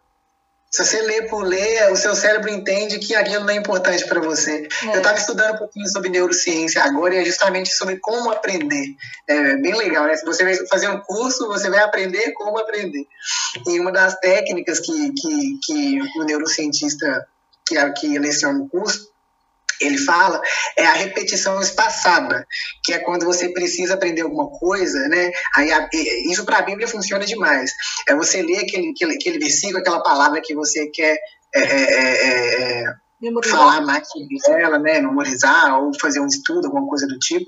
[0.71, 4.21] se você lê por ler, o seu cérebro entende que aquilo não é importante para
[4.21, 4.69] você.
[4.85, 4.95] É.
[4.95, 8.87] Eu estava estudando um pouquinho sobre neurociência agora e é justamente sobre como aprender.
[9.27, 10.15] É bem legal, né?
[10.17, 13.07] Se você vai fazer um curso, você vai aprender como aprender.
[13.67, 17.27] E uma das técnicas que, que, que o neurocientista
[17.67, 19.09] que, que leciona o curso
[19.81, 20.41] ele fala
[20.77, 22.47] é a repetição espaçada,
[22.85, 25.31] que é quando você precisa aprender alguma coisa, né?
[25.57, 25.89] Aí a,
[26.31, 27.71] isso para a Bíblia funciona demais.
[28.09, 31.19] É você ler aquele, aquele, aquele versículo, aquela palavra que você quer
[31.55, 32.95] é, é, é,
[33.45, 35.01] falar mais sobre ela, né?
[35.01, 37.47] Memorizar ou fazer um estudo, alguma coisa do tipo.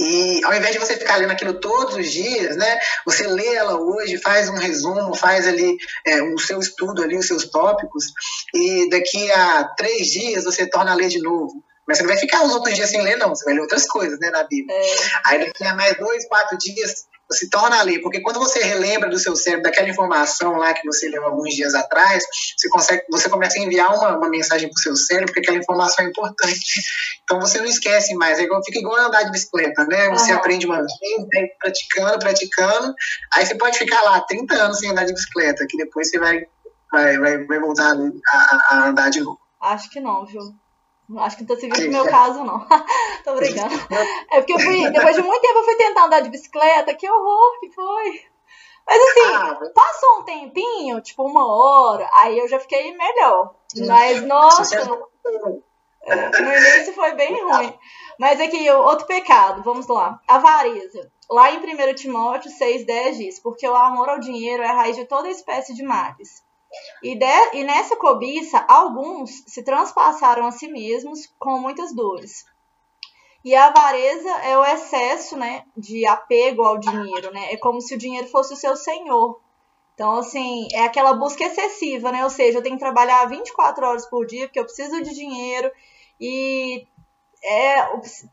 [0.00, 3.78] E ao invés de você ficar lendo aquilo todos os dias, né, você lê ela
[3.78, 8.06] hoje, faz um resumo, faz ali é, o seu estudo ali, os seus tópicos,
[8.54, 11.62] e daqui a três dias você torna a ler de novo.
[11.86, 13.30] Mas você não vai ficar os outros dias sem ler, não.
[13.30, 14.76] Você vai ler outras coisas, né, na Bíblia.
[14.76, 14.94] É.
[15.26, 19.08] Aí daqui a mais dois, quatro dias, se torna a ler, porque quando você relembra
[19.08, 22.24] do seu cérebro daquela informação lá que você leu alguns dias atrás,
[22.56, 25.58] você consegue, você começa a enviar uma, uma mensagem para o seu cérebro, porque aquela
[25.58, 26.80] informação é importante.
[27.22, 30.08] Então você não esquece mais, é igual, fica igual andar de bicicleta, né?
[30.10, 30.38] Você uhum.
[30.38, 30.90] aprende uma vez,
[31.58, 32.94] praticando, praticando,
[33.34, 36.40] aí você pode ficar lá 30 anos sem andar de bicicleta, que depois você vai,
[36.90, 39.38] vai, vai, vai voltar a, a andar de novo.
[39.60, 40.40] Acho que não, viu?
[41.18, 42.66] Acho que não tô seguindo o meu caso, não.
[43.24, 43.74] tô brincando.
[44.30, 46.94] É porque eu fui, depois de muito tempo, eu fui tentar andar de bicicleta.
[46.94, 48.22] Que horror que foi.
[48.86, 53.54] Mas assim, ah, passou um tempinho, tipo uma hora, aí eu já fiquei melhor.
[53.86, 54.76] Mas, nossa,
[56.02, 57.72] é, no início foi bem ruim.
[58.18, 60.20] Mas aqui, outro pecado, vamos lá.
[60.26, 61.10] Avareza.
[61.30, 65.04] Lá em 1 Timóteo 6,10 diz: Porque o amor ao dinheiro é a raiz de
[65.04, 66.42] toda espécie de males.
[67.02, 72.44] E, de, e nessa cobiça, alguns se transpassaram a si mesmos com muitas dores.
[73.44, 77.52] E a avareza é o excesso, né, de apego ao dinheiro, né?
[77.52, 79.40] É como se o dinheiro fosse o seu senhor.
[79.94, 82.22] Então, assim, é aquela busca excessiva, né?
[82.24, 85.70] Ou seja, eu tenho que trabalhar 24 horas por dia porque eu preciso de dinheiro
[86.20, 86.86] e
[87.42, 87.78] é,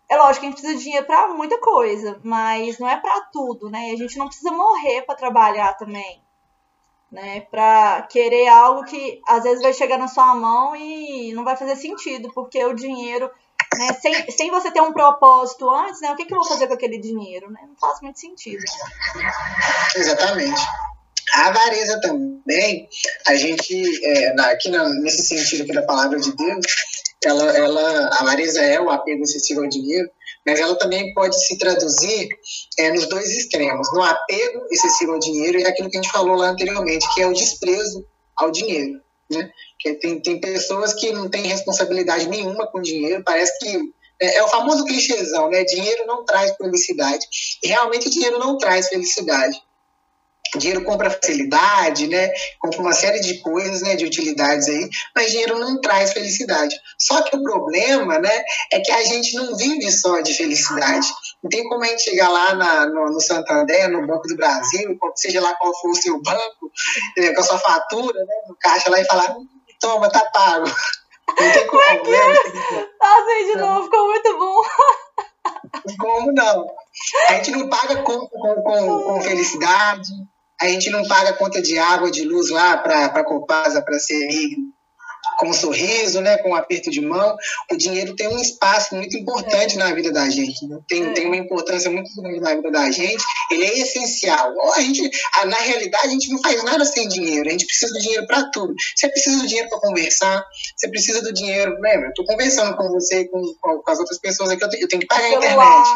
[0.10, 3.21] é lógico que a gente precisa de dinheiro para muita coisa, mas não é para
[3.32, 3.91] tudo, né?
[3.91, 6.21] A gente não precisa morrer para trabalhar também,
[7.12, 7.41] né?
[7.41, 11.76] Para querer algo que às vezes vai chegar na sua mão e não vai fazer
[11.76, 13.30] sentido, porque o dinheiro
[13.78, 13.93] né?
[14.02, 16.12] Sem, sem você ter um propósito antes, né?
[16.12, 17.50] O que, que eu vou fazer com aquele dinheiro?
[17.52, 17.60] Né?
[17.67, 18.63] Não faz muito sentido.
[19.96, 20.62] Exatamente.
[21.34, 22.88] A avareza também,
[23.28, 26.65] a gente, é, aqui na, nesse sentido aqui da palavra de Deus,
[27.24, 30.10] ela, ela, a avareza é o apego excessivo ao dinheiro,
[30.47, 32.29] mas ela também pode se traduzir
[32.79, 36.38] é, nos dois extremos, no apego excessivo ao dinheiro e aquilo que a gente falou
[36.38, 38.05] lá anteriormente, que é o desprezo
[38.38, 39.01] ao dinheiro.
[39.29, 39.51] Né?
[39.77, 43.77] Que tem, tem pessoas que não têm responsabilidade nenhuma com dinheiro, parece que
[44.21, 45.63] é, é, o famoso clichêzão, né?
[45.63, 47.25] Dinheiro não traz felicidade.
[47.63, 49.62] E realmente o dinheiro não traz felicidade.
[50.55, 52.29] Dinheiro compra facilidade, né?
[52.60, 53.95] Compra uma série de coisas, né?
[53.95, 56.75] De utilidades aí, mas dinheiro não traz felicidade.
[56.97, 58.43] Só que o problema, né?
[58.71, 61.07] É que a gente não vive só de felicidade.
[61.43, 64.97] Não tem como a gente chegar lá na, no, no, Santander, no Banco do Brasil,
[65.15, 66.71] seja lá qual for o seu banco,
[67.17, 68.36] né, com a sua fatura, né?
[68.47, 69.36] No caixa lá e falar,
[69.79, 70.65] toma, tá pago.
[71.39, 72.33] Não tem como, é né?
[73.01, 74.62] Nossa, de novo, ficou muito bom.
[75.99, 76.65] Como não?
[77.27, 80.10] A gente não paga com, com, com, com felicidade,
[80.62, 84.28] a gente não paga conta de água, de luz lá para a Copasa, para ser
[85.38, 87.36] com um sorriso, né, com um aperto de mão.
[87.72, 89.78] O dinheiro tem um espaço muito importante é.
[89.78, 90.80] na vida da gente, né?
[90.88, 91.13] tem, é.
[91.13, 93.24] tem uma importância muito grande na vida da gente.
[93.52, 94.52] Ele é essencial.
[94.74, 95.10] A gente,
[95.46, 97.48] na realidade, a gente não faz nada sem dinheiro.
[97.48, 98.74] A gente precisa do dinheiro para tudo.
[98.96, 100.43] Você precisa do dinheiro para conversar.
[100.76, 101.78] Você precisa do dinheiro.
[101.80, 102.10] Lembra?
[102.10, 104.63] Estou conversando com você, com, com, as outras pessoas aqui.
[104.63, 105.88] Eu tenho, eu tenho que pagar a internet.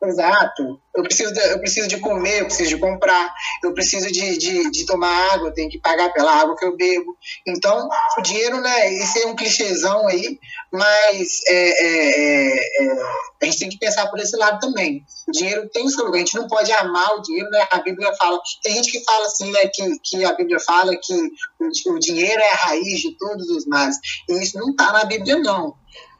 [0.00, 0.80] Exato.
[0.94, 3.32] Eu preciso, de, eu preciso de comer, eu preciso de comprar,
[3.64, 6.76] eu preciso de, de, de, tomar água, eu tenho que pagar pela água que eu
[6.76, 7.16] bebo.
[7.46, 10.38] Então, o dinheiro, né, esse é um clichêzão aí,
[10.72, 13.02] mas é, é, é, é,
[13.42, 15.04] a gente tem que pensar por esse lado também.
[15.26, 17.66] O dinheiro tem seu lugar, a gente não pode amar o dinheiro, né?
[17.70, 21.14] A Bíblia fala, tem gente que fala assim, né, que, que a Bíblia fala que
[21.60, 23.96] o, o dinheiro é a raiz de todos os males.
[24.28, 25.74] E isso não está na Bíblia, não.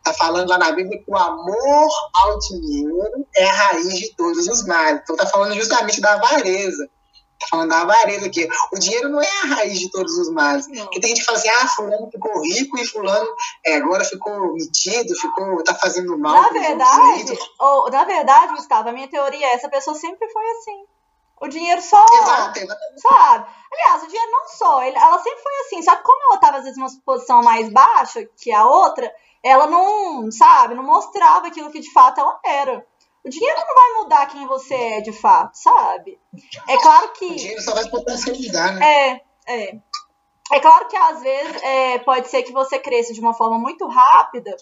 [0.09, 1.89] Está falando lá na Bíblia que o amor
[2.23, 5.03] ao dinheiro é a raiz de todos os males.
[5.03, 6.89] Então está falando justamente da avareza.
[7.35, 8.49] Está falando da avareza aqui.
[8.73, 10.67] O dinheiro não é a raiz de todos os males.
[10.69, 10.85] Não.
[10.85, 13.29] Porque tem gente que fala assim, ah, fulano ficou rico e fulano
[13.67, 16.33] é, agora ficou metido, ficou, tá fazendo mal.
[16.33, 20.85] Na verdade, ou, na verdade, Gustavo, a minha teoria é essa pessoa sempre foi assim.
[21.41, 22.03] O dinheiro só.
[22.15, 22.61] Exato,
[22.97, 23.47] Sabe?
[23.73, 24.83] Aliás, o dinheiro não só.
[24.83, 25.83] Ele, ela sempre foi assim.
[25.83, 29.67] Só que como ela estava, às vezes, numa posição mais baixa que a outra, ela
[29.67, 32.87] não, sabe, não mostrava aquilo que de fato ela era.
[33.25, 36.19] O dinheiro não vai mudar quem você é de fato, sabe?
[36.69, 37.27] É claro que.
[37.27, 38.87] O dinheiro só vai potencializar, né?
[38.87, 39.79] É, é.
[40.51, 43.87] É claro que às vezes é, pode ser que você cresça de uma forma muito
[43.87, 44.57] rápida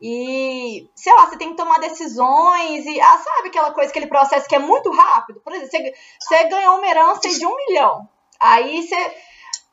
[0.00, 4.46] e, sei lá, você tem que tomar decisões e, ah, sabe aquela coisa, aquele processo
[4.46, 5.40] que é muito rápido?
[5.40, 8.06] Por exemplo, você, você ganhou uma herança de um milhão.
[8.38, 9.16] Aí você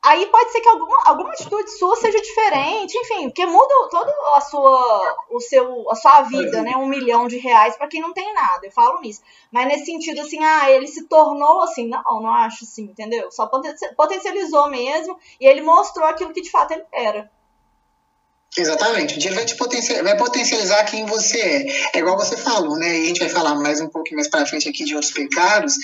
[0.04, 4.42] aí pode ser que alguma, alguma atitude sua seja diferente, enfim, porque muda toda a
[4.42, 6.76] sua, o seu, a sua vida, né?
[6.76, 9.22] Um milhão de reais para quem não tem nada, eu falo nisso.
[9.52, 13.32] Mas nesse sentido, assim, ah, ele se tornou assim, não, não acho assim, entendeu?
[13.32, 13.50] Só
[13.96, 17.32] potencializou mesmo e ele mostrou aquilo que de fato ele era.
[18.58, 19.16] Exatamente.
[19.16, 21.66] O dinheiro vai, te potencializar, vai potencializar quem você é.
[21.96, 23.00] É igual você falou, né?
[23.00, 25.76] E a gente vai falar mais um pouco mais para frente aqui de outros pecados.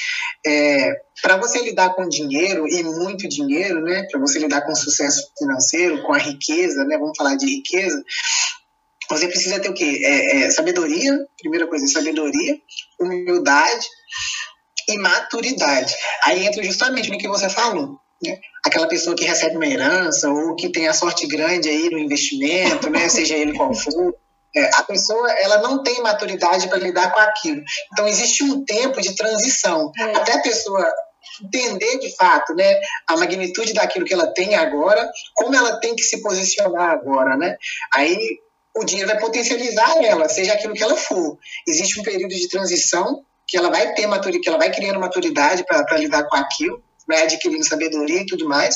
[0.45, 4.03] É, para você lidar com dinheiro e muito dinheiro, né?
[4.11, 6.97] Para você lidar com sucesso financeiro, com a riqueza, né?
[6.97, 8.03] Vamos falar de riqueza.
[9.09, 10.01] Você precisa ter o quê?
[10.03, 12.59] É, é, sabedoria, primeira coisa, sabedoria,
[12.99, 13.87] humildade
[14.89, 15.95] e maturidade.
[16.25, 17.97] Aí entra justamente no que você falou.
[18.21, 18.37] Né?
[18.67, 22.89] Aquela pessoa que recebe uma herança ou que tem a sorte grande aí no investimento,
[22.89, 23.07] né?
[23.07, 24.13] seja ele qual for,
[24.55, 27.61] é, a pessoa ela não tem maturidade para lidar com aquilo.
[27.93, 30.03] Então existe um tempo de transição é.
[30.17, 30.85] até a pessoa
[31.43, 36.03] entender de fato, né, a magnitude daquilo que ela tem agora, como ela tem que
[36.03, 37.57] se posicionar agora, né?
[37.93, 38.17] Aí
[38.75, 41.37] o dinheiro vai potencializar ela, seja aquilo que ela for.
[41.67, 45.63] Existe um período de transição que ela vai ter maturidade, que ela vai criando maturidade
[45.65, 48.75] para lidar com aquilo, vai adquirindo sabedoria e tudo mais,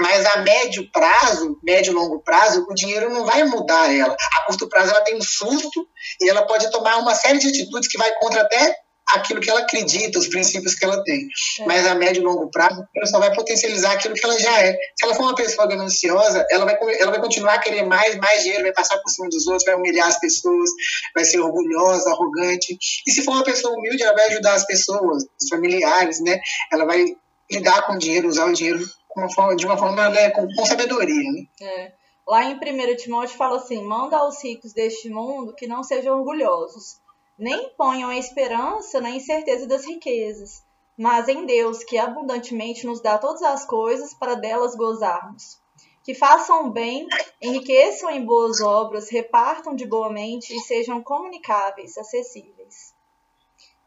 [0.00, 4.14] mas a médio prazo, médio e longo prazo, o dinheiro não vai mudar ela.
[4.36, 5.86] A curto prazo ela tem um susto
[6.20, 8.76] e ela pode tomar uma série de atitudes que vai contra até
[9.14, 11.26] aquilo que ela acredita, os princípios que ela tem.
[11.60, 11.64] É.
[11.66, 14.72] Mas a médio e longo prazo, ela só vai potencializar aquilo que ela já é.
[14.72, 18.42] Se ela for uma pessoa gananciosa, ela vai, ela vai continuar a querer mais, mais
[18.42, 20.70] dinheiro, vai passar por cima dos outros, vai humilhar as pessoas,
[21.14, 22.76] vai ser orgulhosa, arrogante.
[23.06, 26.38] E se for uma pessoa humilde, ela vai ajudar as pessoas, os familiares, né?
[26.72, 27.04] Ela vai
[27.50, 28.84] lidar com o dinheiro, usar o dinheiro
[29.16, 31.30] uma forma, de uma forma né, com, com sabedoria.
[31.32, 31.46] Né?
[31.60, 31.92] É.
[32.26, 37.00] Lá em 1 Timóteo fala assim: manda aos ricos deste mundo que não sejam orgulhosos,
[37.38, 40.62] nem ponham a esperança na incerteza das riquezas,
[40.96, 45.58] mas em Deus, que abundantemente nos dá todas as coisas para delas gozarmos.
[46.04, 47.06] Que façam o bem,
[47.42, 52.89] enriqueçam em boas obras, repartam de boa mente e sejam comunicáveis, acessíveis.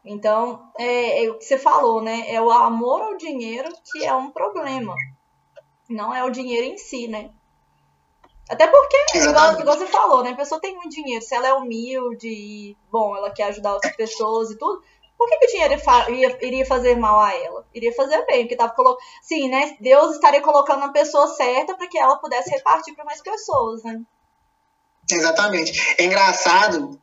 [0.04, 2.24] Então, é, é, o que você falou, né?
[2.30, 4.94] É o amor ao dinheiro que é um problema.
[5.88, 7.30] Não é o dinheiro em si, né?
[8.50, 10.30] Até porque, igual, igual, você falou, né?
[10.32, 11.24] A pessoa tem muito dinheiro.
[11.24, 14.82] Se ela é humilde e, bom, ela quer ajudar outras pessoas e tudo,
[15.16, 17.66] por que, que o dinheiro iria, iria fazer mal a ela?
[17.72, 19.02] Iria fazer bem, porque tava colocando.
[19.22, 19.74] Sim, né?
[19.80, 24.02] Deus estaria colocando a pessoa certa para que ela pudesse repartir para mais pessoas, né?
[25.10, 25.96] Exatamente.
[25.98, 27.00] É engraçado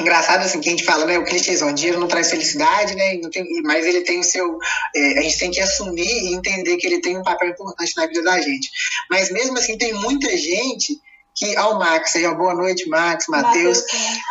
[0.00, 1.18] engraçado assim que a gente fala, né?
[1.18, 3.18] O clichêzão, dinheiro não traz felicidade, né?
[3.32, 4.58] Tem, mas ele tem o seu.
[4.94, 8.06] É, a gente tem que assumir e entender que ele tem um papel importante na
[8.06, 8.70] vida da gente.
[9.10, 10.98] Mas mesmo assim, tem muita gente
[11.34, 11.56] que.
[11.56, 13.82] Ao oh, Max, aí, ó, boa noite, Max, Matheus.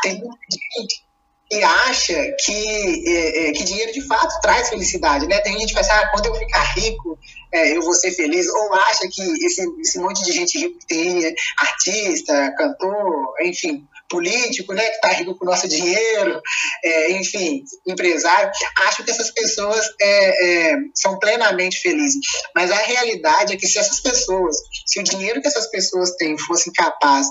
[0.02, 0.38] Tem muita
[0.78, 1.08] gente
[1.50, 5.40] que acha que, é, é, que dinheiro de fato traz felicidade, né?
[5.40, 7.18] Tem gente que pensa, ah, quando eu ficar rico,
[7.54, 10.88] é, eu vou ser feliz, ou acha que esse, esse monte de gente rico que
[10.88, 16.42] tem, artista, cantor, enfim, político, né, que está rico com o nosso dinheiro,
[16.84, 18.50] é, enfim, empresário,
[18.88, 22.20] acho que essas pessoas é, é, são plenamente felizes.
[22.56, 26.38] Mas a realidade é que se essas pessoas, se o dinheiro que essas pessoas têm
[26.38, 27.28] fosse capaz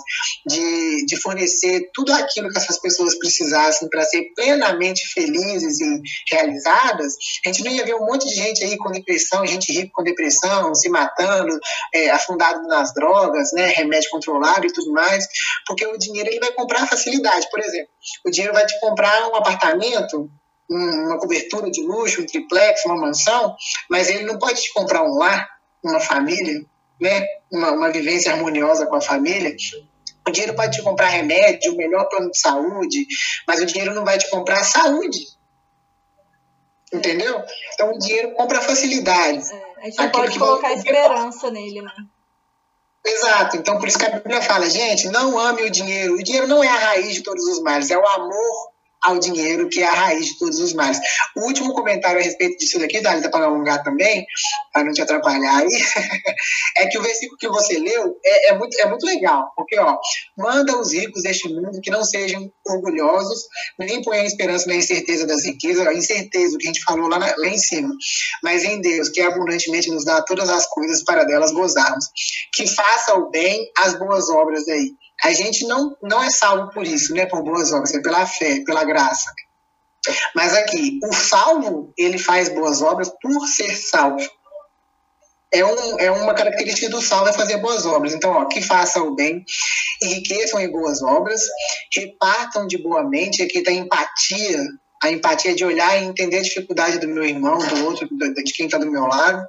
[0.46, 7.14] de, de fornecer tudo aquilo que essas pessoas precisassem para ser plenamente felizes e realizadas,
[7.44, 10.02] a gente não ia ver um monte de gente aí com depressão, gente rica com
[10.02, 11.58] depressão, se matando,
[11.94, 15.26] é, afundado nas drogas, né, remédio controlado e tudo mais,
[15.66, 17.48] porque o dinheiro ele vai comprar facilidade.
[17.50, 17.88] Por exemplo,
[18.26, 20.28] o dinheiro vai te comprar um apartamento,
[20.68, 23.54] uma cobertura de luxo, um triplex, uma mansão,
[23.88, 25.48] mas ele não pode te comprar um lar,
[25.82, 26.64] uma família,
[27.00, 27.24] né?
[27.50, 29.54] uma, uma vivência harmoniosa com a família.
[30.26, 33.06] O dinheiro pode te comprar remédio, o melhor plano de saúde,
[33.46, 35.18] mas o dinheiro não vai te comprar saúde.
[36.92, 37.42] Entendeu?
[37.74, 39.38] Então o dinheiro compra facilidade.
[39.52, 41.92] É, a gente não pode colocar esperança nele, né?
[43.06, 43.56] Exato.
[43.56, 46.14] Então, por isso que a Bíblia fala, gente, não ame o dinheiro.
[46.14, 48.75] O dinheiro não é a raiz de todos os males, é o amor
[49.06, 50.98] ao dinheiro, que é a raiz de todos os males.
[51.36, 54.26] O último comentário a respeito disso daqui, Dálida, para alongar também,
[54.72, 55.68] para não te atrapalhar aí,
[56.78, 59.96] é que o versículo que você leu é, é, muito, é muito legal, porque, ó,
[60.36, 63.44] manda os ricos deste mundo que não sejam orgulhosos,
[63.78, 67.18] nem ponham esperança na incerteza das riquezas, a incerteza, o que a gente falou lá,
[67.18, 67.94] na, lá em cima,
[68.42, 72.06] mas em Deus, que abundantemente nos dá todas as coisas para delas gozarmos.
[72.52, 74.90] Que faça o bem, as boas obras aí
[75.22, 77.26] a gente não, não é salvo por isso, né?
[77.26, 79.32] Por boas obras, é pela fé, pela graça.
[80.34, 84.24] Mas aqui, o salvo, ele faz boas obras por ser salvo.
[85.52, 88.14] É, um, é uma característica do salvo é fazer boas obras.
[88.14, 89.44] Então, ó, que façam o bem,
[90.02, 91.40] enriqueçam em boas obras,
[91.92, 94.60] repartam de boa mente, aqui está empatia,
[95.02, 98.66] a empatia de olhar e entender a dificuldade do meu irmão, do outro, de quem
[98.66, 99.46] está do meu lado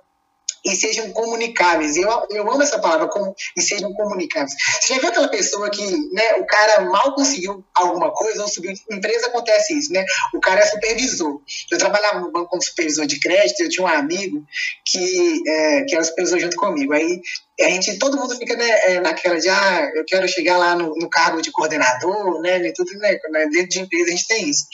[0.67, 1.95] e sejam comunicáveis.
[1.95, 4.53] Eu, eu amo essa palavra, com, e sejam comunicáveis.
[4.82, 8.71] Você já viu aquela pessoa que né, o cara mal conseguiu alguma coisa ou subiu?
[8.71, 10.06] Em empresa acontece isso, né?
[10.34, 11.41] O cara é supervisor.
[11.71, 14.43] Eu trabalhava no banco como supervisor de crédito, eu tinha um amigo
[14.86, 16.93] que, é, que era supervisor junto comigo.
[16.93, 17.21] Aí
[17.59, 20.93] a gente, todo mundo fica né, é, naquela de, ah, eu quero chegar lá no,
[20.95, 23.17] no cargo de coordenador, né, e tudo, né,
[23.51, 24.65] dentro de empresa a gente tem isso.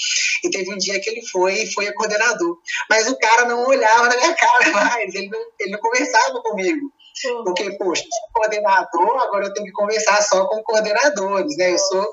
[0.43, 2.57] E teve um dia que ele foi e foi a coordenador,
[2.89, 6.91] mas o cara não olhava na minha cara mais, ele não, ele não conversava comigo.
[7.45, 8.03] Porque, poxa,
[8.33, 12.11] coordenador, agora eu tenho que conversar só com coordenadores, né, eu sou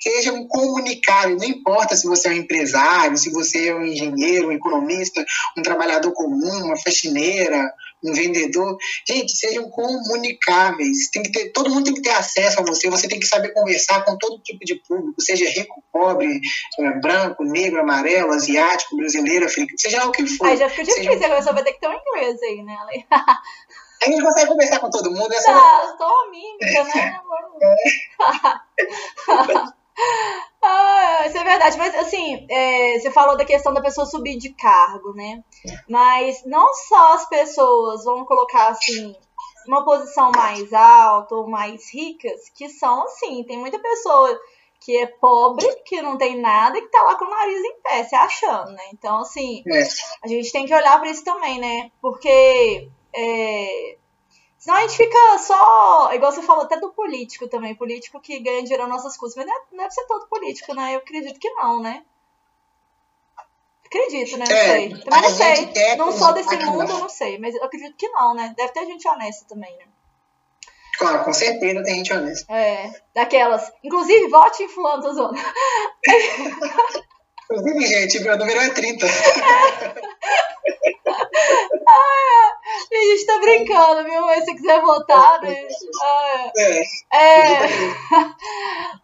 [0.00, 4.48] seja um comunicável, não importa se você é um empresário, se você é um engenheiro,
[4.48, 5.24] um economista,
[5.58, 7.72] um trabalhador comum, uma faxineira,
[8.02, 8.76] um vendedor.
[9.06, 11.10] Gente, sejam comunicáveis.
[11.12, 12.88] Tem que ter, todo mundo tem que ter acesso a você.
[12.88, 16.40] Você tem que saber conversar com todo tipo de público, seja rico, pobre,
[17.02, 20.46] branco, negro, amarelo, asiático, brasileiro, africano, seja o que for.
[20.46, 21.26] Aí já fica difícil, seja...
[21.26, 23.06] agora só vai ter que ter um inglês aí, né, Ale?
[24.02, 25.30] A gente consegue conversar com todo mundo.
[25.34, 25.52] É só...
[25.52, 27.20] Tá, tô mímica, né?
[29.60, 29.70] É.
[30.62, 34.52] Ah, isso é verdade, mas assim, é, você falou da questão da pessoa subir de
[34.52, 35.42] cargo, né?
[35.88, 39.14] Mas não só as pessoas, vamos colocar assim,
[39.66, 44.38] uma posição mais alta ou mais ricas, que são assim, tem muita pessoa
[44.80, 47.80] que é pobre, que não tem nada e que tá lá com o nariz em
[47.82, 48.82] pé, se achando, né?
[48.92, 49.82] Então, assim, É.
[50.24, 51.90] a gente tem que olhar para isso também, né?
[52.00, 53.96] Porque é,
[54.60, 58.62] senão a gente fica só, igual você falou, até do político também, político que ganha
[58.62, 60.94] dinheiro nas nossas custas, mas não, é- não deve ser todo político, né?
[60.94, 62.04] Eu acredito que não, né?
[63.84, 64.44] Acredito, né?
[64.48, 64.88] Não É, sei.
[65.00, 65.96] Também não sei.
[65.96, 66.88] Não sou desse mundo, não.
[66.90, 67.38] eu não sei.
[67.40, 68.54] Mas eu acredito que não, né?
[68.56, 69.84] Deve ter gente honesta também, né?
[70.96, 72.52] Claro, com certeza tem gente honesta.
[72.52, 73.72] É, daquelas.
[73.82, 75.32] Inclusive, vote em fulano, tô
[77.50, 79.06] Inclusive, gente, meu número é 30.
[82.92, 84.20] A gente tá brincando, viu?
[84.22, 85.66] Mas se quiser votar, né?
[86.02, 86.80] Ah, É.
[87.12, 87.68] É.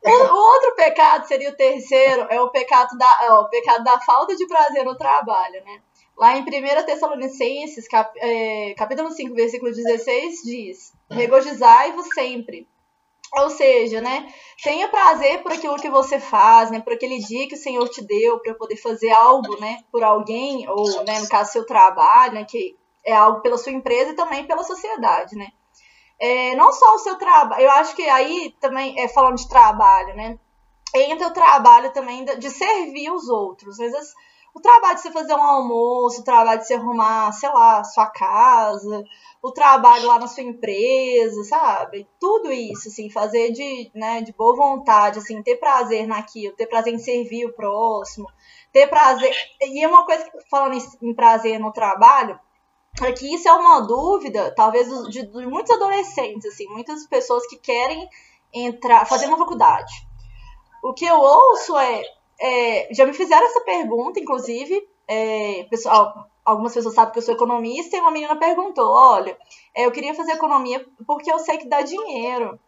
[0.07, 3.99] O, o outro pecado seria o terceiro, é o pecado da, é o pecado da
[4.01, 5.81] falta de prazer no trabalho, né?
[6.17, 6.45] Lá em 1
[6.87, 12.69] Tessalonicenses, cap, é, capítulo 5, versículo 16, diz: Regozijai-vos sempre.
[13.35, 14.33] Ou seja, né?
[14.63, 16.81] Tenha prazer por aquilo que você faz, né?
[16.81, 19.83] Por aquele dia que o Senhor te deu para poder fazer algo, né?
[19.91, 22.45] Por alguém, ou, né, no caso, seu trabalho, né?
[22.45, 25.49] Que é algo pela sua empresa e também pela sociedade, né?
[26.19, 30.17] É, não só o seu trabalho, eu acho que aí também, é, falando de trabalho,
[30.17, 30.39] né?
[30.95, 33.79] Entra o trabalho também de, servir os outros.
[33.79, 34.15] Às vezes,
[34.55, 38.07] o trabalho de você fazer um almoço, o trabalho de você arrumar, sei lá, sua
[38.07, 39.05] casa,
[39.47, 42.09] o trabalho lá na sua empresa, sabe?
[42.19, 46.93] Tudo isso, assim, fazer de, né, de boa vontade, assim, ter prazer naquilo, ter prazer
[46.93, 48.27] em servir o próximo,
[48.73, 49.33] ter prazer.
[49.63, 52.41] E é uma coisa, que, falando em, prazer no trabalho,
[53.01, 57.57] é que isso é uma dúvida, talvez, de, de muitos adolescentes, assim, muitas pessoas que
[57.57, 58.09] querem
[58.53, 59.93] entrar, fazer uma faculdade.
[60.83, 62.03] O que eu ouço é,
[62.41, 67.35] é já me fizeram essa pergunta, inclusive, é, pessoal, algumas pessoas sabem que eu sou
[67.35, 69.37] economista, e uma menina perguntou, olha,
[69.75, 72.59] é, eu queria fazer economia porque eu sei que dá dinheiro.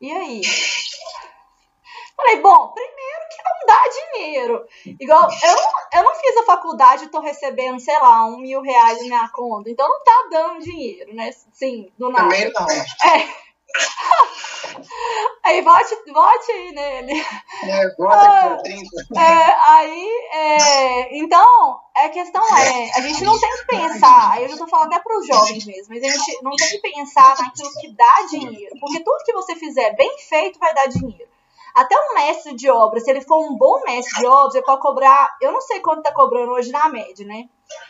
[0.00, 0.40] E aí?
[2.16, 4.66] Falei, bom, primeiro que não dá dinheiro.
[5.00, 8.60] Igual, eu não, eu não fiz a faculdade e tô recebendo, sei lá, um mil
[8.60, 9.68] reais na minha conta.
[9.68, 11.32] Então não tá dando dinheiro, né?
[11.52, 12.28] Sim, do nada.
[12.28, 12.66] Também não.
[12.70, 13.44] É.
[15.44, 17.20] Aí vote, vote aí nele.
[17.64, 18.88] É, ó, 30.
[19.14, 24.48] É, aí, é, então, a questão é, a gente não tem que pensar, aí eu
[24.48, 27.70] já tô falando até pros jovens mesmo, mas a gente não tem que pensar naquilo
[27.78, 31.28] que dá dinheiro, porque tudo que você fizer bem feito vai dar dinheiro.
[31.74, 34.80] Até um mestre de obra, se ele for um bom mestre de obra, ele pode
[34.80, 37.48] cobrar, eu não sei quanto tá cobrando hoje na média, né?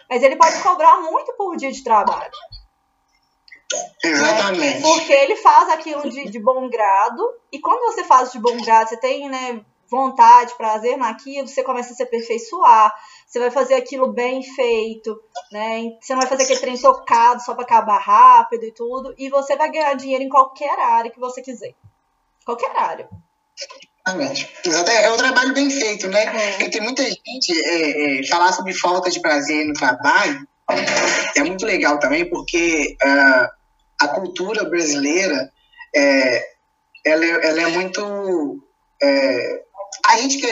[0.08, 2.32] Mas ele pode cobrar muito por dia de trabalho.
[4.02, 4.82] Exatamente.
[4.82, 7.22] Porque ele faz aquilo de, de bom grado,
[7.52, 9.60] e quando você faz de bom grado, você tem né,
[9.90, 12.94] vontade, prazer naquilo, você começa a se aperfeiçoar,
[13.26, 15.18] você vai fazer aquilo bem feito,
[15.52, 15.96] né?
[16.00, 19.56] Você não vai fazer aquele trem tocado só para acabar rápido e tudo, e você
[19.56, 21.74] vai ganhar dinheiro em qualquer área que você quiser.
[22.44, 23.08] Qualquer área.
[24.06, 24.50] Exatamente.
[25.04, 26.24] É um trabalho bem feito, né?
[26.24, 26.50] É.
[26.50, 30.46] Porque tem muita gente é, é, falar sobre falta de prazer no trabalho
[31.36, 33.50] é muito legal também, porque ah,
[34.00, 35.50] a cultura brasileira
[35.94, 36.46] é,
[37.04, 38.58] ela, é- ela é muito.
[39.02, 39.62] é,
[40.06, 40.50] a, gente, que-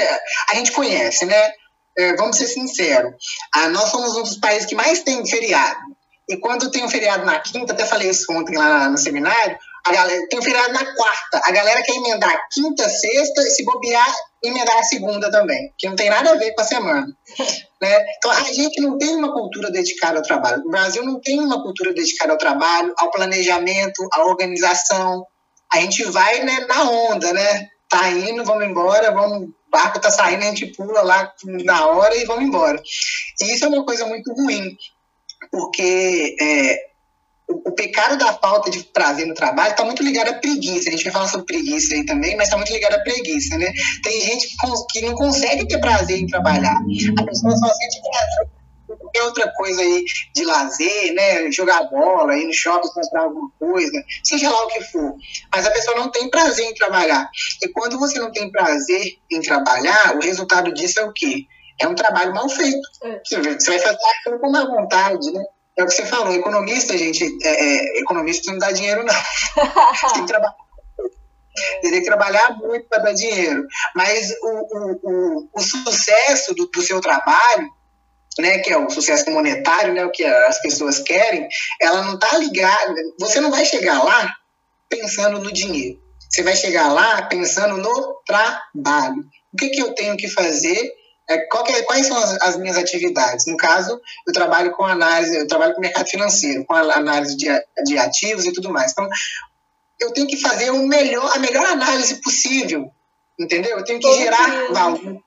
[0.50, 1.50] a gente conhece, né?
[1.98, 3.12] É, vamos ser sinceros.
[3.54, 5.80] Ah, nós somos um dos países que mais tem feriado.
[6.28, 9.92] E quando tem um feriado na quinta, até falei isso ontem lá no seminário, a
[9.92, 11.40] galera, tem um feriado na quarta.
[11.44, 15.96] A galera quer emendar quinta, sexta, e se bobear, emendar a segunda também, que não
[15.96, 17.06] tem nada a ver com a semana.
[17.82, 18.04] né?
[18.16, 20.62] Então, a gente não tem uma cultura dedicada ao trabalho.
[20.64, 25.26] O Brasil não tem uma cultura dedicada ao trabalho, ao planejamento, à organização.
[25.72, 27.68] A gente vai né, na onda, né?
[27.88, 32.16] Tá indo, vamos embora, vamos, o barco tá saindo, a gente pula lá na hora
[32.16, 32.80] e vamos embora.
[33.40, 34.76] E isso é uma coisa muito ruim,
[35.50, 36.91] porque é,
[37.52, 40.88] o, o pecado da falta de prazer no trabalho está muito ligado à preguiça.
[40.88, 43.72] A gente vai falar sobre preguiça aí também, mas está muito ligado à preguiça, né?
[44.02, 44.56] Tem gente que,
[44.90, 46.76] que não consegue ter prazer em trabalhar.
[46.76, 48.62] A pessoa só sente prazer
[49.12, 51.50] qualquer outra coisa aí de lazer, né?
[51.50, 55.14] Jogar bola, ir no shopping comprar alguma coisa, seja lá o que for.
[55.54, 57.28] Mas a pessoa não tem prazer em trabalhar.
[57.62, 61.46] E quando você não tem prazer em trabalhar, o resultado disso é o quê?
[61.80, 62.80] É um trabalho mal feito.
[63.04, 63.20] É.
[63.24, 65.42] Você vai fazer aquilo com má vontade, né?
[65.78, 69.14] É o que você falou, economista, gente, é, é, economista não dá dinheiro, não.
[70.12, 70.56] Tem que trabalhar.
[71.80, 73.66] Tem que trabalhar muito para dar dinheiro.
[73.94, 77.68] Mas o, o, o, o sucesso do, do seu trabalho,
[78.38, 81.46] né, que é o sucesso monetário, né, o que as pessoas querem,
[81.80, 82.94] ela não está ligada.
[83.20, 84.34] Você não vai chegar lá
[84.88, 85.98] pensando no dinheiro.
[86.28, 89.22] Você vai chegar lá pensando no trabalho.
[89.52, 90.90] O que, que eu tenho que fazer?
[91.32, 93.46] É, é, quais são as, as, minhas atividades?
[93.46, 97.46] No caso, eu trabalho com análise, eu trabalho com mercado financeiro, com análise de,
[97.84, 98.92] de ativos e tudo mais.
[98.92, 99.08] Então,
[100.00, 102.90] eu tenho que fazer o melhor, a melhor análise possível,
[103.38, 103.78] entendeu?
[103.78, 105.22] Eu tenho que gerar valor.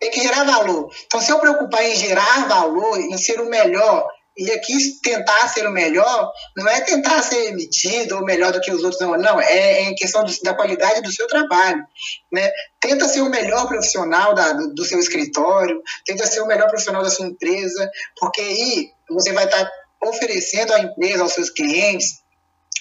[0.00, 0.90] Tem que gerar valor.
[1.06, 5.66] Então, se eu preocupar em gerar valor, em ser o melhor, e aqui tentar ser
[5.66, 9.16] o melhor não é tentar ser emitido ou melhor do que os outros, não.
[9.18, 11.84] Não, é, é questão do, da qualidade do seu trabalho.
[12.32, 12.50] Né?
[12.80, 17.02] Tenta ser o melhor profissional da, do, do, seu escritório, tenta ser o melhor profissional
[17.02, 19.70] da sua empresa, porque aí você vai estar
[20.02, 22.22] oferecendo à empresa, aos seus clientes,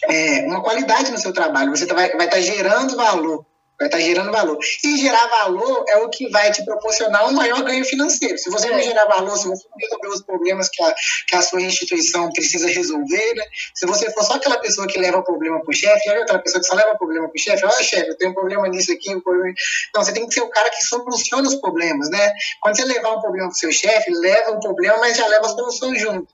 [0.03, 1.75] é, uma qualidade no seu trabalho.
[1.75, 3.45] Você tá, vai, vai estar gerando valor
[3.81, 4.57] vai estar gerando valor.
[4.83, 8.37] E gerar valor é o que vai te proporcionar um maior ganho financeiro.
[8.37, 8.83] Se você não é.
[8.83, 10.93] gerar valor, se você não resolver os problemas que a,
[11.27, 13.43] que a sua instituição precisa resolver, né?
[13.73, 16.39] se você for só aquela pessoa que leva o problema para o chefe, viu aquela
[16.39, 17.65] pessoa que só leva o problema para o chefe?
[17.65, 19.53] Olha, chefe, eu tenho um problema nisso aqui, um problema...
[19.95, 22.33] Não, você tem que ser o cara que soluciona os problemas, né?
[22.61, 25.47] Quando você levar um problema para o seu chefe, leva o problema, mas já leva
[25.47, 26.31] a solução junto.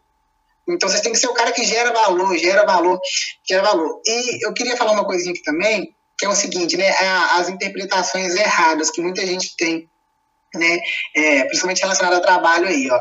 [0.67, 2.99] Então você tem que ser o cara que gera valor, gera valor,
[3.47, 4.01] gera valor.
[4.05, 6.89] E eu queria falar uma coisinha aqui também, que é o seguinte, né,
[7.37, 9.87] as interpretações erradas que muita gente tem,
[10.55, 10.79] né,
[11.15, 12.99] é, principalmente relacionado ao trabalho aí, ó,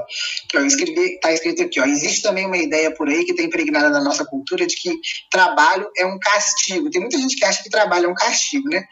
[0.50, 3.30] que ó, eu escrevi, tá escrito aqui, ó, existe também uma ideia por aí que
[3.30, 4.90] está impregnada na nossa cultura de que
[5.30, 6.90] trabalho é um castigo.
[6.90, 8.84] Tem muita gente que acha que trabalho é um castigo, né?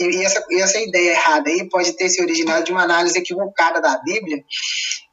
[0.00, 3.18] E, e essa, e essa ideia errada aí pode ter se originado de uma análise
[3.18, 4.44] equivocada da Bíblia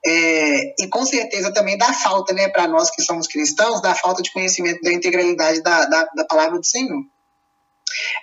[0.06, 4.24] é, e com certeza também da falta, né, para nós que somos cristãos, da falta
[4.24, 7.04] de conhecimento da integralidade da, da, da palavra do Senhor.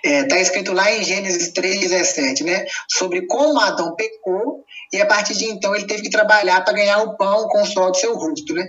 [0.03, 2.65] Está é, tá escrito lá em Gênesis 3,17, né?
[2.89, 4.63] Sobre como Adão pecou
[4.93, 7.65] e a partir de então ele teve que trabalhar para ganhar o pão com o
[7.65, 8.67] sol do seu rosto, né?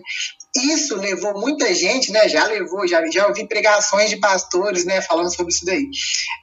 [0.57, 2.28] Isso levou muita gente, né?
[2.28, 5.03] Já levou, já, já ouvi pregações de pastores, né?
[5.03, 5.86] Falando sobre isso daí.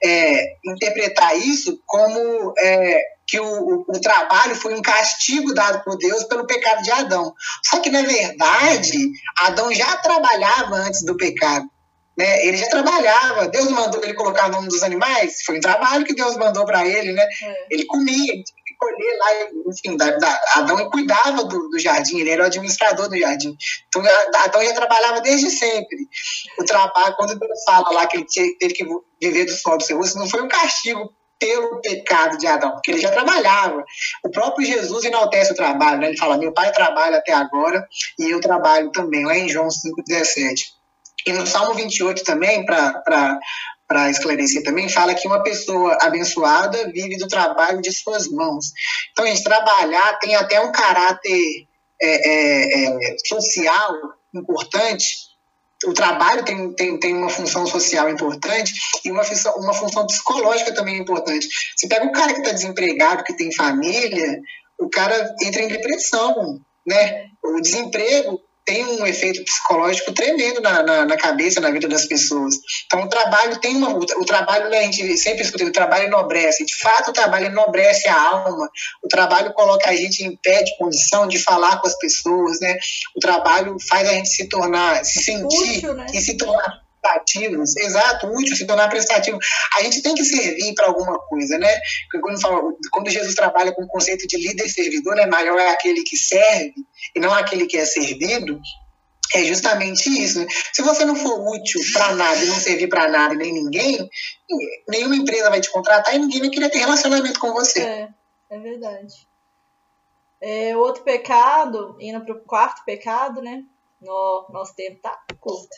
[0.04, 5.98] É, interpretar isso como é, que o, o, o, trabalho foi um castigo dado por
[5.98, 7.34] Deus pelo pecado de Adão.
[7.66, 8.98] Só que, na verdade,
[9.40, 11.66] Adão já trabalhava antes do pecado.
[12.18, 12.46] Né?
[12.46, 16.14] Ele já trabalhava, Deus mandou ele colocar o nome dos animais, foi um trabalho que
[16.14, 17.24] Deus mandou para ele, né?
[17.24, 17.68] É.
[17.72, 19.28] Ele comia, ele tinha que colher lá,
[19.68, 23.56] enfim, da, da, Adão cuidava do, do, jardim, ele era o administrador do jardim.
[23.88, 24.04] Então
[24.44, 26.08] Adão já trabalhava desde sempre.
[26.60, 28.26] O trabalho, quando Deus fala lá que ele
[28.60, 28.86] teve que
[29.20, 32.92] viver do sol do seu rosto, não foi um castigo pelo pecado de Adão, porque
[32.92, 33.84] ele já trabalhava.
[34.24, 36.08] O próprio Jesus enaltece o trabalho, né?
[36.10, 37.86] ele fala: Meu pai trabalha até agora
[38.20, 40.83] e eu trabalho também, lá em João 5,17.
[41.26, 47.28] E no Salmo 28 também, para esclarecer também, fala que uma pessoa abençoada vive do
[47.28, 48.72] trabalho de suas mãos.
[49.12, 51.68] Então, gente trabalhar tem até um caráter
[52.02, 53.94] é, é, é, social
[54.34, 55.34] importante.
[55.86, 60.74] O trabalho tem, tem, tem uma função social importante e uma função, uma função psicológica
[60.74, 61.48] também importante.
[61.76, 64.40] Você pega o cara que está desempregado, que tem família,
[64.80, 67.28] o cara entra em depressão, né?
[67.44, 72.56] O desemprego tem um efeito psicológico tremendo na, na, na, cabeça, na vida das pessoas.
[72.86, 73.90] Então, o trabalho tem uma.
[73.94, 76.66] O trabalho, né, a gente sempre escuta, o trabalho enobrece.
[76.66, 78.70] De fato, o trabalho enobrece a alma.
[79.04, 82.78] O trabalho coloca a gente em pé de condição de falar com as pessoas, né?
[83.16, 86.06] O trabalho faz a gente se tornar, se sentir né?
[86.14, 89.38] e se tornar prestativos, exato, útil, se tornar prestativo.
[89.78, 91.70] A gente tem que servir para alguma coisa, né?
[92.22, 96.04] Quando, fala, quando, Jesus trabalha com o conceito de líder servidor, né, maior é aquele
[96.04, 96.74] que serve
[97.16, 98.60] e não aquele que é servido,
[99.36, 100.40] é justamente isso.
[100.40, 100.48] Né?
[100.72, 104.10] Se você não for útil para nada e não servir para nada e nem ninguém,
[104.88, 107.82] nenhuma empresa vai te contratar e ninguém vai querer ter relacionamento com você.
[107.82, 108.10] É,
[108.50, 109.28] é verdade.
[110.42, 113.64] É, outro pecado, indo para o quarto pecado, né?
[114.02, 115.74] No, nosso tempo tá curto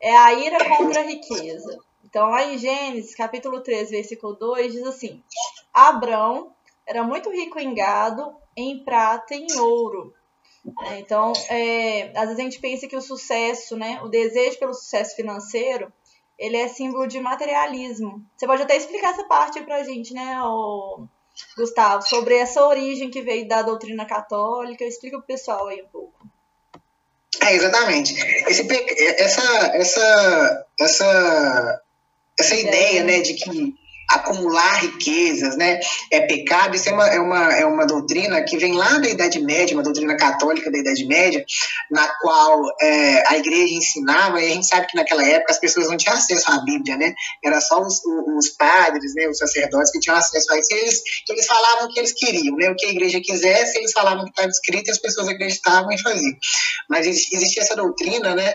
[0.00, 1.78] é a ira contra a riqueza.
[2.04, 5.22] Então, lá em Gênesis, capítulo 3, versículo 2, diz assim:
[5.72, 6.52] Abrão
[6.86, 10.12] era muito rico em gado, em prata e em ouro.
[10.86, 14.74] É, então, é, às vezes a gente pensa que o sucesso, né, o desejo pelo
[14.74, 15.92] sucesso financeiro,
[16.38, 18.24] ele é símbolo de materialismo.
[18.36, 21.06] Você pode até explicar essa parte para a gente, né, o
[21.56, 24.84] Gustavo, sobre essa origem que veio da doutrina católica.
[24.84, 26.19] Explica para o pessoal aí um pouco.
[27.38, 28.14] É, exatamente.
[28.48, 28.66] Esse,
[29.18, 31.80] essa, essa, essa,
[32.38, 33.74] essa ideia né, de que
[34.10, 35.78] acumular riquezas, né?
[36.10, 39.40] É pecado, isso é uma, é, uma, é uma doutrina que vem lá da Idade
[39.40, 41.44] Média, uma doutrina católica da Idade Média,
[41.90, 45.88] na qual é, a igreja ensinava, e a gente sabe que naquela época as pessoas
[45.88, 47.14] não tinham acesso à Bíblia, né?
[47.44, 48.00] Era só os,
[48.36, 52.00] os padres, né, os sacerdotes que tinham acesso a isso, eles, eles falavam o que
[52.00, 52.68] eles queriam, né?
[52.70, 56.00] O que a igreja quisesse, eles falavam que estava escrito e as pessoas acreditavam e
[56.00, 56.36] faziam.
[56.88, 58.54] Mas existia essa doutrina, né?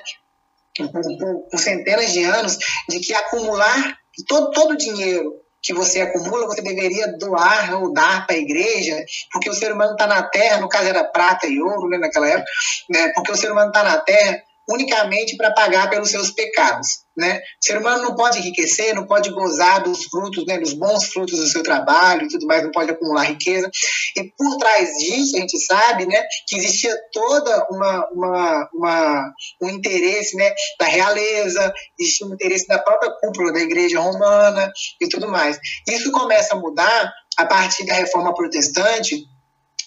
[0.92, 2.58] por, por, centenas de anos,
[2.90, 3.98] de que acumular
[4.28, 9.50] todo, todo dinheiro que você acumula, você deveria doar ou dar para a igreja, porque
[9.50, 12.52] o ser humano está na terra, no caso era prata e ouro né, naquela época,
[12.90, 17.06] né, porque o ser humano está na terra unicamente para pagar pelos seus pecados.
[17.18, 17.38] Né?
[17.38, 21.40] O ser humano não pode enriquecer, não pode gozar dos frutos, né, dos bons frutos
[21.40, 23.70] do seu trabalho e tudo mais, não pode acumular riqueza.
[24.18, 29.70] E por trás disso, a gente sabe né, que existia toda uma, uma, uma um
[29.70, 35.30] interesse né, da realeza, existia um interesse da própria cúpula da igreja romana e tudo
[35.30, 35.58] mais.
[35.88, 39.24] Isso começa a mudar a partir da reforma protestante,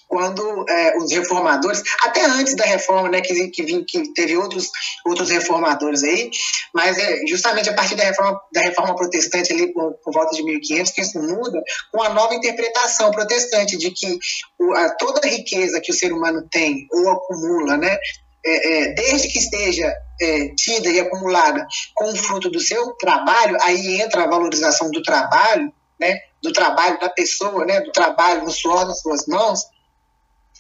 [0.08, 4.70] quando é, os reformadores, até antes da reforma, né, que, que, que teve outros,
[5.04, 6.30] outros reformadores aí,
[6.74, 10.42] mas é justamente a partir da reforma, da reforma protestante ali por, por volta de
[10.42, 14.18] 1500 que isso muda com a nova interpretação protestante de que
[14.58, 17.98] o, a, toda a riqueza que o ser humano tem ou acumula, né,
[18.44, 23.58] é, é, desde que esteja é, tida e acumulada com o fruto do seu trabalho,
[23.62, 28.50] aí entra a valorização do trabalho, né, do trabalho da pessoa, né, do trabalho no
[28.50, 29.60] suor das suas mãos,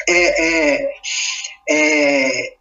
[0.06, 0.90] é, é,
[1.70, 2.56] é,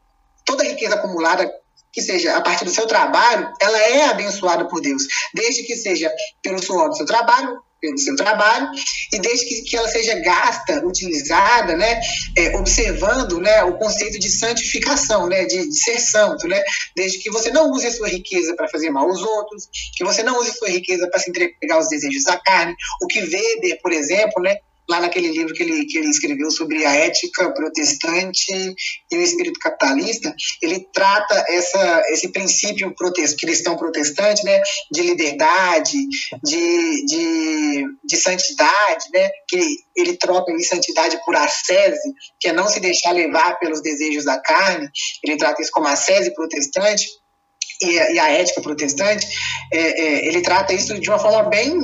[0.46, 1.52] toda a riqueza acumulada
[1.92, 6.12] que seja a partir do seu trabalho, ela é abençoada por Deus, desde que seja
[6.44, 8.70] pelo suor do seu trabalho, pelo seu trabalho,
[9.14, 12.00] e desde que, que ela seja gasta, utilizada, né,
[12.36, 16.62] é, observando né, o conceito de santificação, né, de, de, ser santo, né,
[16.96, 20.24] desde que você não use a sua riqueza para fazer mal aos outros, que você
[20.24, 23.80] não use a sua riqueza para se entregar aos desejos da carne, o que Weber,
[23.82, 24.58] por exemplo, né,
[24.90, 28.76] lá naquele livro que ele, que ele escreveu sobre a ética protestante
[29.12, 34.62] e o espírito capitalista, ele trata essa, esse princípio protest, cristão protestante, né,
[34.92, 35.98] de liberdade,
[36.44, 39.60] de, de, de santidade, né, que
[39.96, 44.40] ele troca em santidade por ascese, que é não se deixar levar pelos desejos da
[44.40, 44.88] carne,
[45.24, 47.06] ele trata isso como ascese protestante,
[47.82, 49.28] e a, e a ética protestante,
[49.72, 51.76] é, é, ele trata isso de uma forma bem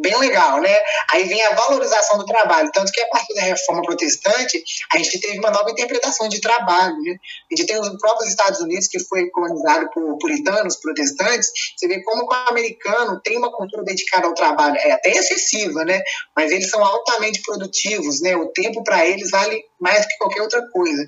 [0.00, 0.74] bem legal, né?
[1.10, 5.20] Aí vem a valorização do trabalho, tanto que a partir da reforma protestante, a gente
[5.20, 7.16] teve uma nova interpretação de trabalho, né?
[7.50, 12.02] A gente tem os próprios Estados Unidos, que foi colonizado por puritanos, protestantes, você vê
[12.02, 16.00] como o americano tem uma cultura dedicada ao trabalho, é até excessiva, né?
[16.36, 18.36] Mas eles são altamente produtivos, né?
[18.36, 21.04] O tempo para eles vale mais que qualquer outra coisa.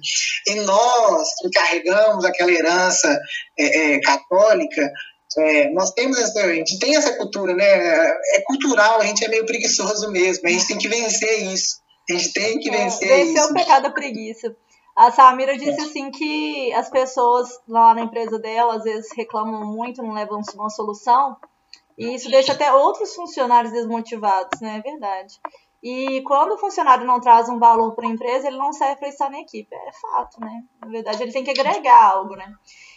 [0.46, 3.18] E nós, que carregamos aquela herança
[3.58, 4.90] é, é, católica,
[5.38, 7.64] é, nós temos essa, a gente tem essa cultura, né?
[7.64, 11.80] É cultural, a gente é meio preguiçoso mesmo, a gente tem que vencer isso.
[12.08, 13.50] A gente tem que vencer é, vencer isso.
[13.50, 14.56] o pecado da preguiça.
[14.96, 20.02] A Samira disse assim que as pessoas lá na empresa dela às vezes reclamam muito,
[20.02, 21.36] não levam uma solução,
[21.96, 24.78] e isso deixa até outros funcionários desmotivados, né?
[24.78, 25.38] É verdade.
[25.82, 29.08] E quando o funcionário não traz um valor para a empresa, ele não serve para
[29.08, 29.74] estar na equipe.
[29.74, 30.64] É fato, né?
[30.80, 32.54] Na verdade, ele tem que agregar algo, né?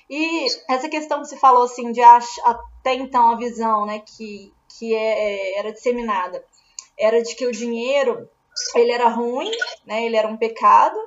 [0.09, 4.93] E essa questão que se falou assim de até então a visão, né, que, que
[4.93, 6.43] é, era disseminada,
[6.97, 8.29] era de que o dinheiro
[8.75, 9.51] ele era ruim,
[9.85, 10.97] né, ele era um pecado,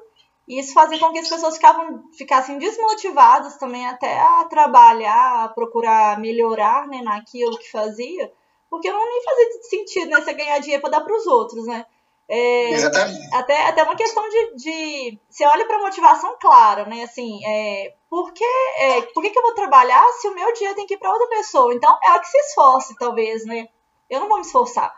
[0.48, 5.48] e isso fazia com que as pessoas ficavam, ficassem desmotivadas também até a trabalhar, a
[5.48, 8.32] procurar melhorar né, naquilo que fazia,
[8.70, 11.84] porque não nem fazia sentido né, você ganhar dinheiro para dar para os outros, né?
[12.28, 13.34] É, Exatamente.
[13.34, 15.18] Até, até uma questão de, de.
[15.30, 17.04] Você olha para motivação clara, né?
[17.04, 18.44] Assim, é, por, que,
[18.78, 21.12] é, por que, que eu vou trabalhar se o meu dia tem que ir para
[21.12, 21.74] outra pessoa?
[21.74, 23.68] Então, ela que se esforce, talvez, né?
[24.08, 24.96] Eu não vou me esforçar.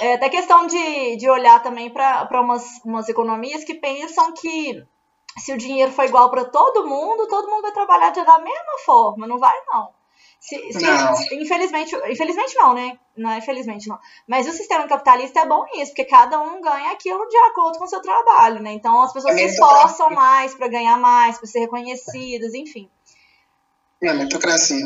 [0.00, 4.82] É, até questão de, de olhar também para umas, umas economias que pensam que
[5.36, 9.26] se o dinheiro for igual para todo mundo, todo mundo vai trabalhar da mesma forma.
[9.26, 9.92] Não vai, não.
[10.42, 11.14] Se, se, não.
[11.40, 12.98] Infelizmente, infelizmente não, né?
[13.16, 13.96] Não é infelizmente não.
[14.26, 17.84] Mas o sistema capitalista é bom nisso, porque cada um ganha aquilo de acordo com
[17.84, 18.72] o seu trabalho, né?
[18.72, 22.90] Então as pessoas se esforçam mais para ganhar mais, para ser reconhecidas, enfim.
[24.02, 24.84] É meritocracia.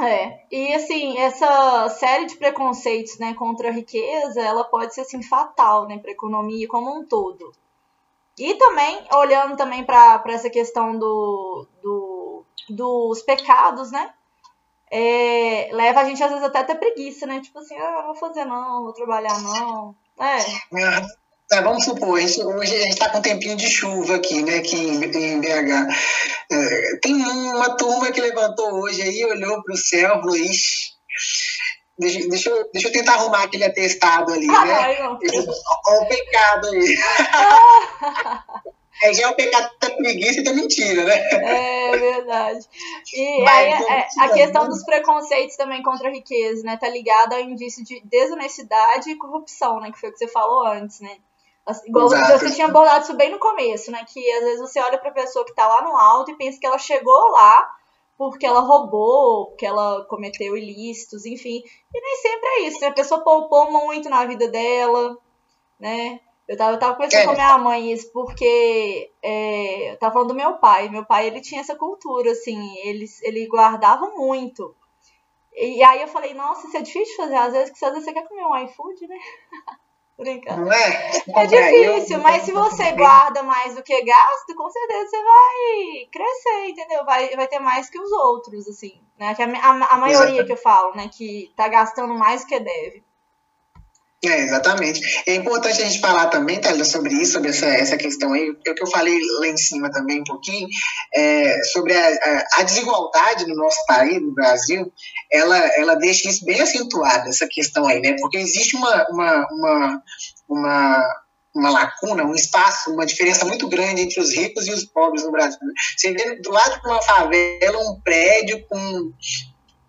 [0.00, 5.20] É, e assim, essa série de preconceitos, né, contra a riqueza, ela pode ser assim
[5.20, 7.50] fatal, né, para a economia como um todo.
[8.38, 14.14] E também olhando também para essa questão do, do, dos pecados, né,
[14.90, 17.40] é, leva a gente às vezes até a ter preguiça, né?
[17.40, 19.94] Tipo assim, ah, não vou fazer não, vou trabalhar não.
[20.18, 21.56] É.
[21.56, 24.76] é vamos supor, hoje a gente está com um tempinho de chuva aqui, né, aqui
[24.76, 25.92] em, em BH.
[26.50, 30.92] É, tem uma turma que levantou hoje aí, olhou para o céu falou, ixi,
[31.98, 34.96] deixa, deixa, eu, deixa eu tentar arrumar aquele atestado ali, ah, né?
[35.00, 36.96] Olha o pecado aí.
[39.02, 41.14] É, já é o pecado da preguiça e da mentira, né?
[41.30, 42.66] É verdade.
[43.14, 46.76] E Mas, aí é, a questão dos preconceitos também contra a riqueza, né?
[46.76, 49.90] Tá ligada ao indício de desonestidade e corrupção, né?
[49.90, 51.16] Que foi o que você falou antes, né?
[51.84, 52.38] Igual Exato.
[52.38, 54.04] você tinha abordado isso bem no começo, né?
[54.08, 56.66] Que às vezes você olha pra pessoa que tá lá no alto e pensa que
[56.66, 57.68] ela chegou lá
[58.16, 61.62] porque ela roubou, porque ela cometeu ilícitos, enfim.
[61.94, 62.86] E nem sempre é isso, né?
[62.88, 65.18] A pessoa poupou muito na vida dela,
[65.78, 66.20] né?
[66.48, 67.26] Eu tava, eu tava conversando é.
[67.26, 70.88] com minha mãe isso, porque é, eu tava falando do meu pai.
[70.88, 74.74] Meu pai, ele tinha essa cultura, assim, ele, ele guardava muito.
[75.52, 78.12] E aí eu falei, nossa, isso é difícil de fazer, às vezes, às vezes você
[78.12, 79.16] quer comer um iFood, né?
[80.18, 80.62] Brincando.
[80.62, 81.10] Não é?
[81.34, 86.68] É difícil, mas se você guarda mais do que gasta, com certeza você vai crescer,
[86.68, 87.04] entendeu?
[87.04, 88.98] Vai, vai ter mais que os outros, assim.
[89.18, 89.34] Né?
[89.34, 91.10] Que a, a, a maioria que eu falo, né?
[91.12, 93.04] Que tá gastando mais do que deve.
[94.24, 95.00] É, exatamente.
[95.26, 98.70] É importante a gente falar também, Thalita, sobre isso, sobre essa, essa questão aí, é
[98.70, 100.66] o que eu falei lá em cima também um pouquinho,
[101.14, 104.90] é, sobre a, a, a, desigualdade no nosso país, no Brasil,
[105.30, 108.16] ela, ela deixa isso bem acentuado, essa questão aí, né?
[108.18, 110.02] Porque existe uma, uma, uma,
[110.48, 115.24] uma uma lacuna, um espaço, uma diferença muito grande entre os ricos e os pobres
[115.24, 115.58] no Brasil.
[115.96, 119.10] Você vê do lado de uma favela um prédio com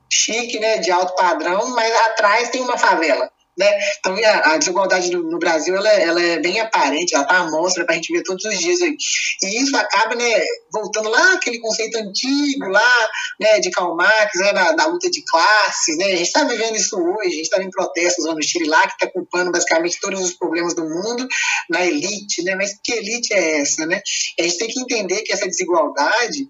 [0.09, 3.29] chique, né, de alto padrão, mas atrás tem uma favela.
[3.57, 3.79] Né?
[3.99, 7.49] Então, a, a desigualdade no, no, Brasil ela, ela é bem aparente, ela está à
[7.49, 8.95] mostra para a gente ver todos os dias aí.
[9.41, 13.07] E isso acaba né, voltando lá aquele conceito antigo lá
[13.39, 15.97] né, de Karl Marx, né, da, da luta de classes.
[15.97, 16.05] Né?
[16.05, 18.81] A gente está vivendo isso hoje, a gente está em protestos lá no Chile lá,
[18.87, 21.27] que está culpando basicamente todos os problemas do mundo
[21.67, 22.43] na elite.
[22.43, 22.53] Né?
[22.53, 23.87] Mas que elite é essa?
[23.87, 24.01] Né?
[24.39, 26.47] a gente tem que entender que essa desigualdade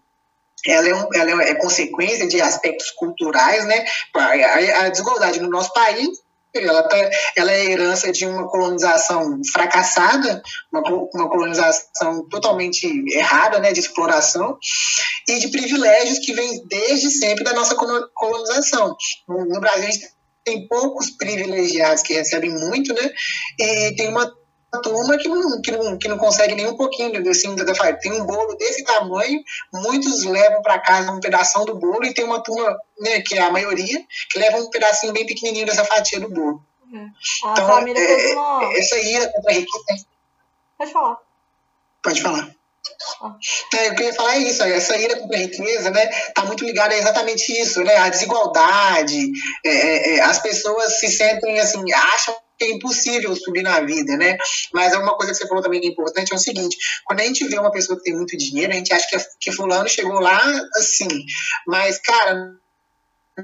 [0.66, 3.86] ela é, um, ela é consequência de aspectos culturais, né?
[4.14, 6.10] A, a desigualdade no nosso país
[6.66, 6.97] ela, tá,
[7.36, 10.41] ela é herança de uma colonização fracassada,
[10.72, 10.82] uma,
[11.14, 14.58] uma colonização totalmente errada, né, de exploração,
[15.28, 18.95] e de privilégios que vêm desde sempre da nossa colonização.
[19.28, 20.08] No, no Brasil, a gente
[20.43, 23.12] tem poucos privilegiados que recebem muito, né,
[23.60, 24.32] e tem uma
[24.72, 27.47] turma que não, que não, que não consegue nem um pouquinho desse
[28.01, 29.41] tem um bolo desse tamanho,
[29.74, 33.41] muitos levam para casa um pedaço do bolo e tem uma turma, né, que é
[33.41, 36.61] a maioria, que leva um pedacinho bem pequenininho dessa fatia do bolo.
[36.93, 36.97] É.
[36.97, 38.78] A então, família é, uma...
[38.78, 40.05] essa ira contra a riqueza.
[40.78, 41.18] Pode falar.
[42.03, 42.55] Pode falar.
[43.22, 43.36] Ah.
[43.74, 46.93] É, eu queria falar é isso, essa ira contra a riqueza, né, tá muito ligada
[46.93, 49.32] a exatamente isso, né, a desigualdade,
[49.65, 52.36] é, é, é as pessoas se sentem assim, acham
[52.66, 54.38] é impossível subir na vida, né?
[54.74, 57.20] Mas é uma coisa que você falou também que é importante é o seguinte: quando
[57.20, 59.88] a gente vê uma pessoa que tem muito dinheiro, a gente acha que, que fulano
[59.88, 60.41] chegou lá
[60.76, 61.08] assim.
[61.68, 62.51] Mas, cara,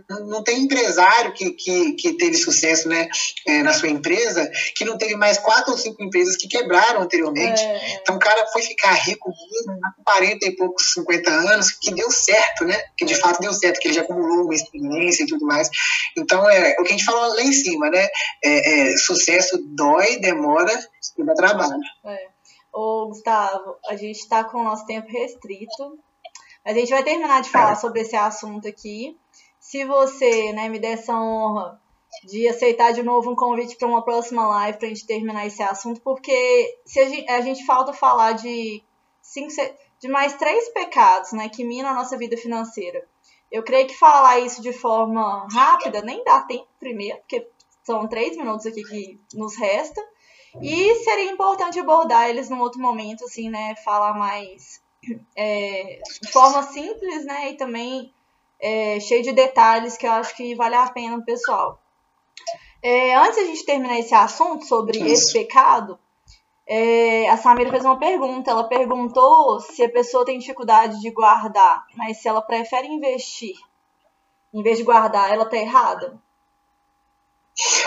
[0.09, 3.07] não tem empresário que, que, que teve sucesso né,
[3.47, 7.61] é, na sua empresa que não teve mais quatro ou cinco empresas que quebraram anteriormente.
[7.61, 7.99] É.
[8.01, 12.09] Então o cara foi ficar rico mesmo, com 40 e poucos, 50 anos, que deu
[12.09, 12.81] certo, né?
[12.97, 15.69] Que de fato deu certo, que ele já acumulou uma experiência e tudo mais.
[16.17, 18.07] Então é o que a gente falou lá em cima, né?
[18.43, 20.73] É, é sucesso dói, demora
[21.17, 21.79] e dá trabalho.
[22.05, 22.27] É.
[22.73, 25.99] Ô, Gustavo, a gente está com o nosso tempo restrito.
[26.65, 29.15] A gente vai terminar de falar sobre esse assunto aqui
[29.63, 31.81] se você né, me der essa honra
[32.25, 35.63] de aceitar de novo um convite para uma próxima live para a gente terminar esse
[35.63, 38.83] assunto, porque se a gente, a gente falta falar de
[39.21, 39.53] cinco,
[40.01, 43.07] de mais três pecados né, que minam a nossa vida financeira.
[43.49, 47.47] Eu creio que falar isso de forma rápida nem dá tempo primeiro, porque
[47.85, 50.01] são três minutos aqui que nos resta.
[50.61, 53.75] E seria importante abordar eles num outro momento, assim, né?
[53.77, 54.81] Falar mais
[55.37, 57.51] é, de forma simples, né?
[57.51, 58.13] E também
[58.63, 61.77] é, cheio de detalhes que eu acho que vale a pena, pessoal.
[62.81, 65.07] É, antes a gente terminar esse assunto sobre Isso.
[65.07, 65.99] esse pecado,
[66.65, 68.51] é, a Samira fez uma pergunta.
[68.51, 73.55] Ela perguntou se a pessoa tem dificuldade de guardar, mas se ela prefere investir
[74.53, 76.17] em vez de guardar, ela tá errada?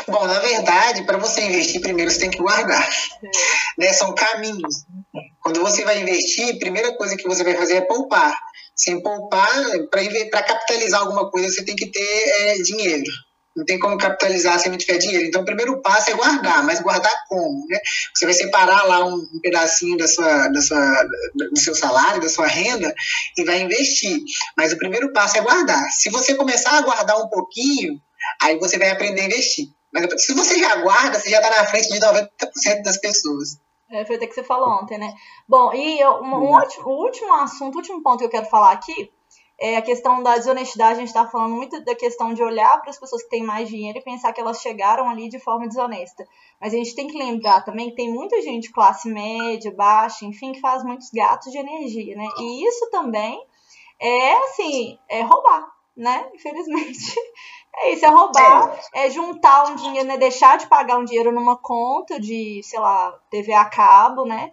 [0.07, 2.89] Bom, na verdade, para você investir, primeiro você tem que guardar.
[3.23, 3.31] É.
[3.79, 3.93] Né?
[3.93, 4.85] São caminhos.
[5.41, 8.37] Quando você vai investir, a primeira coisa que você vai fazer é poupar.
[8.77, 9.49] Sem poupar,
[9.91, 13.11] para capitalizar alguma coisa, você tem que ter é, dinheiro.
[13.57, 15.25] Não tem como capitalizar se não tiver dinheiro.
[15.25, 17.67] Então, o primeiro passo é guardar, mas guardar como?
[17.71, 17.79] Né?
[18.15, 21.05] Você vai separar lá um, pedacinho da sua, da sua,
[21.35, 22.95] do seu salário, da sua renda,
[23.35, 24.21] e vai investir.
[24.59, 25.83] Mas o primeiro passo é guardar.
[25.91, 27.99] Se você começar a guardar um pouquinho,
[28.43, 29.69] aí você vai aprender a investir.
[29.91, 33.57] Mas se você já guarda, você já está na frente de 90% das pessoas.
[33.91, 35.15] É, foi até que você falou ontem, né?
[35.49, 38.73] Bom, e um, um ótimo, o último assunto, o último ponto que eu quero falar
[38.73, 39.13] aqui
[39.59, 40.95] é a questão da desonestidade.
[40.95, 43.69] A gente está falando muito da questão de olhar para as pessoas que têm mais
[43.69, 46.27] dinheiro e pensar que elas chegaram ali de forma desonesta.
[46.61, 50.53] Mas a gente tem que lembrar também que tem muita gente classe média, baixa, enfim,
[50.53, 52.27] que faz muitos gatos de energia, né?
[52.39, 53.41] E isso também
[54.01, 55.67] é, assim, é roubar,
[55.97, 56.29] né?
[56.35, 57.15] Infelizmente.
[57.79, 60.17] É isso, é roubar, é, é juntar um dinheiro, né?
[60.17, 64.53] Deixar de pagar um dinheiro numa conta de, sei lá, TV a cabo, né?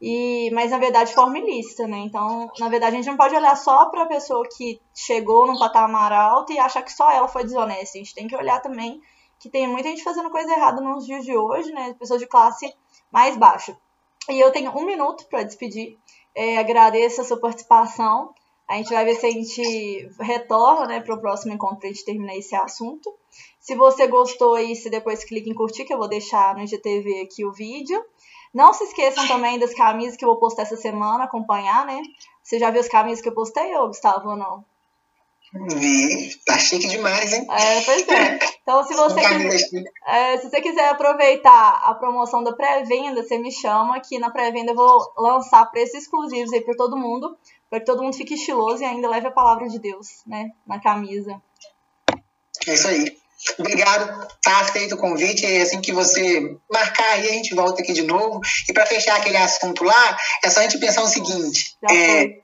[0.00, 1.98] E, mas na verdade forma ilícita, né?
[1.98, 5.58] Então, na verdade, a gente não pode olhar só para a pessoa que chegou num
[5.58, 7.98] patamar alto e achar que só ela foi desonesta.
[7.98, 9.00] A gente tem que olhar também
[9.38, 11.94] que tem muita gente fazendo coisa errada nos dias de hoje, né?
[11.98, 12.72] Pessoas de classe
[13.10, 13.76] mais baixa.
[14.28, 15.98] E eu tenho um minuto para despedir.
[16.34, 18.34] É, agradeço a sua participação.
[18.70, 21.92] A gente vai ver se a gente retorna né, para o próximo encontro para a
[21.92, 23.12] gente terminar esse assunto.
[23.58, 27.22] Se você gostou aí, se depois clique em curtir, que eu vou deixar no IGTV
[27.22, 28.00] aqui o vídeo.
[28.54, 32.00] Não se esqueçam também das camisas que eu vou postar essa semana, acompanhar, né?
[32.44, 34.64] Você já viu as camisas que eu postei, ou Gustavo, ou não?
[35.52, 37.44] Vi, tá chique demais, hein?
[37.50, 38.38] É, pois é.
[38.62, 43.50] Então, se você, quiser, é, se você quiser aproveitar a promoção da pré-venda, você me
[43.50, 47.36] chama, que na pré-venda eu vou lançar preços exclusivos aí para todo mundo,
[47.70, 50.80] para que todo mundo fique estiloso e ainda leve a palavra de Deus, né, na
[50.80, 51.40] camisa.
[52.66, 53.16] É isso aí.
[53.58, 55.46] Obrigado, tá feito o convite.
[55.46, 58.40] E assim que você marcar aí, a gente volta aqui de novo.
[58.68, 62.40] E para fechar aquele assunto lá, é só a gente pensar o seguinte: é,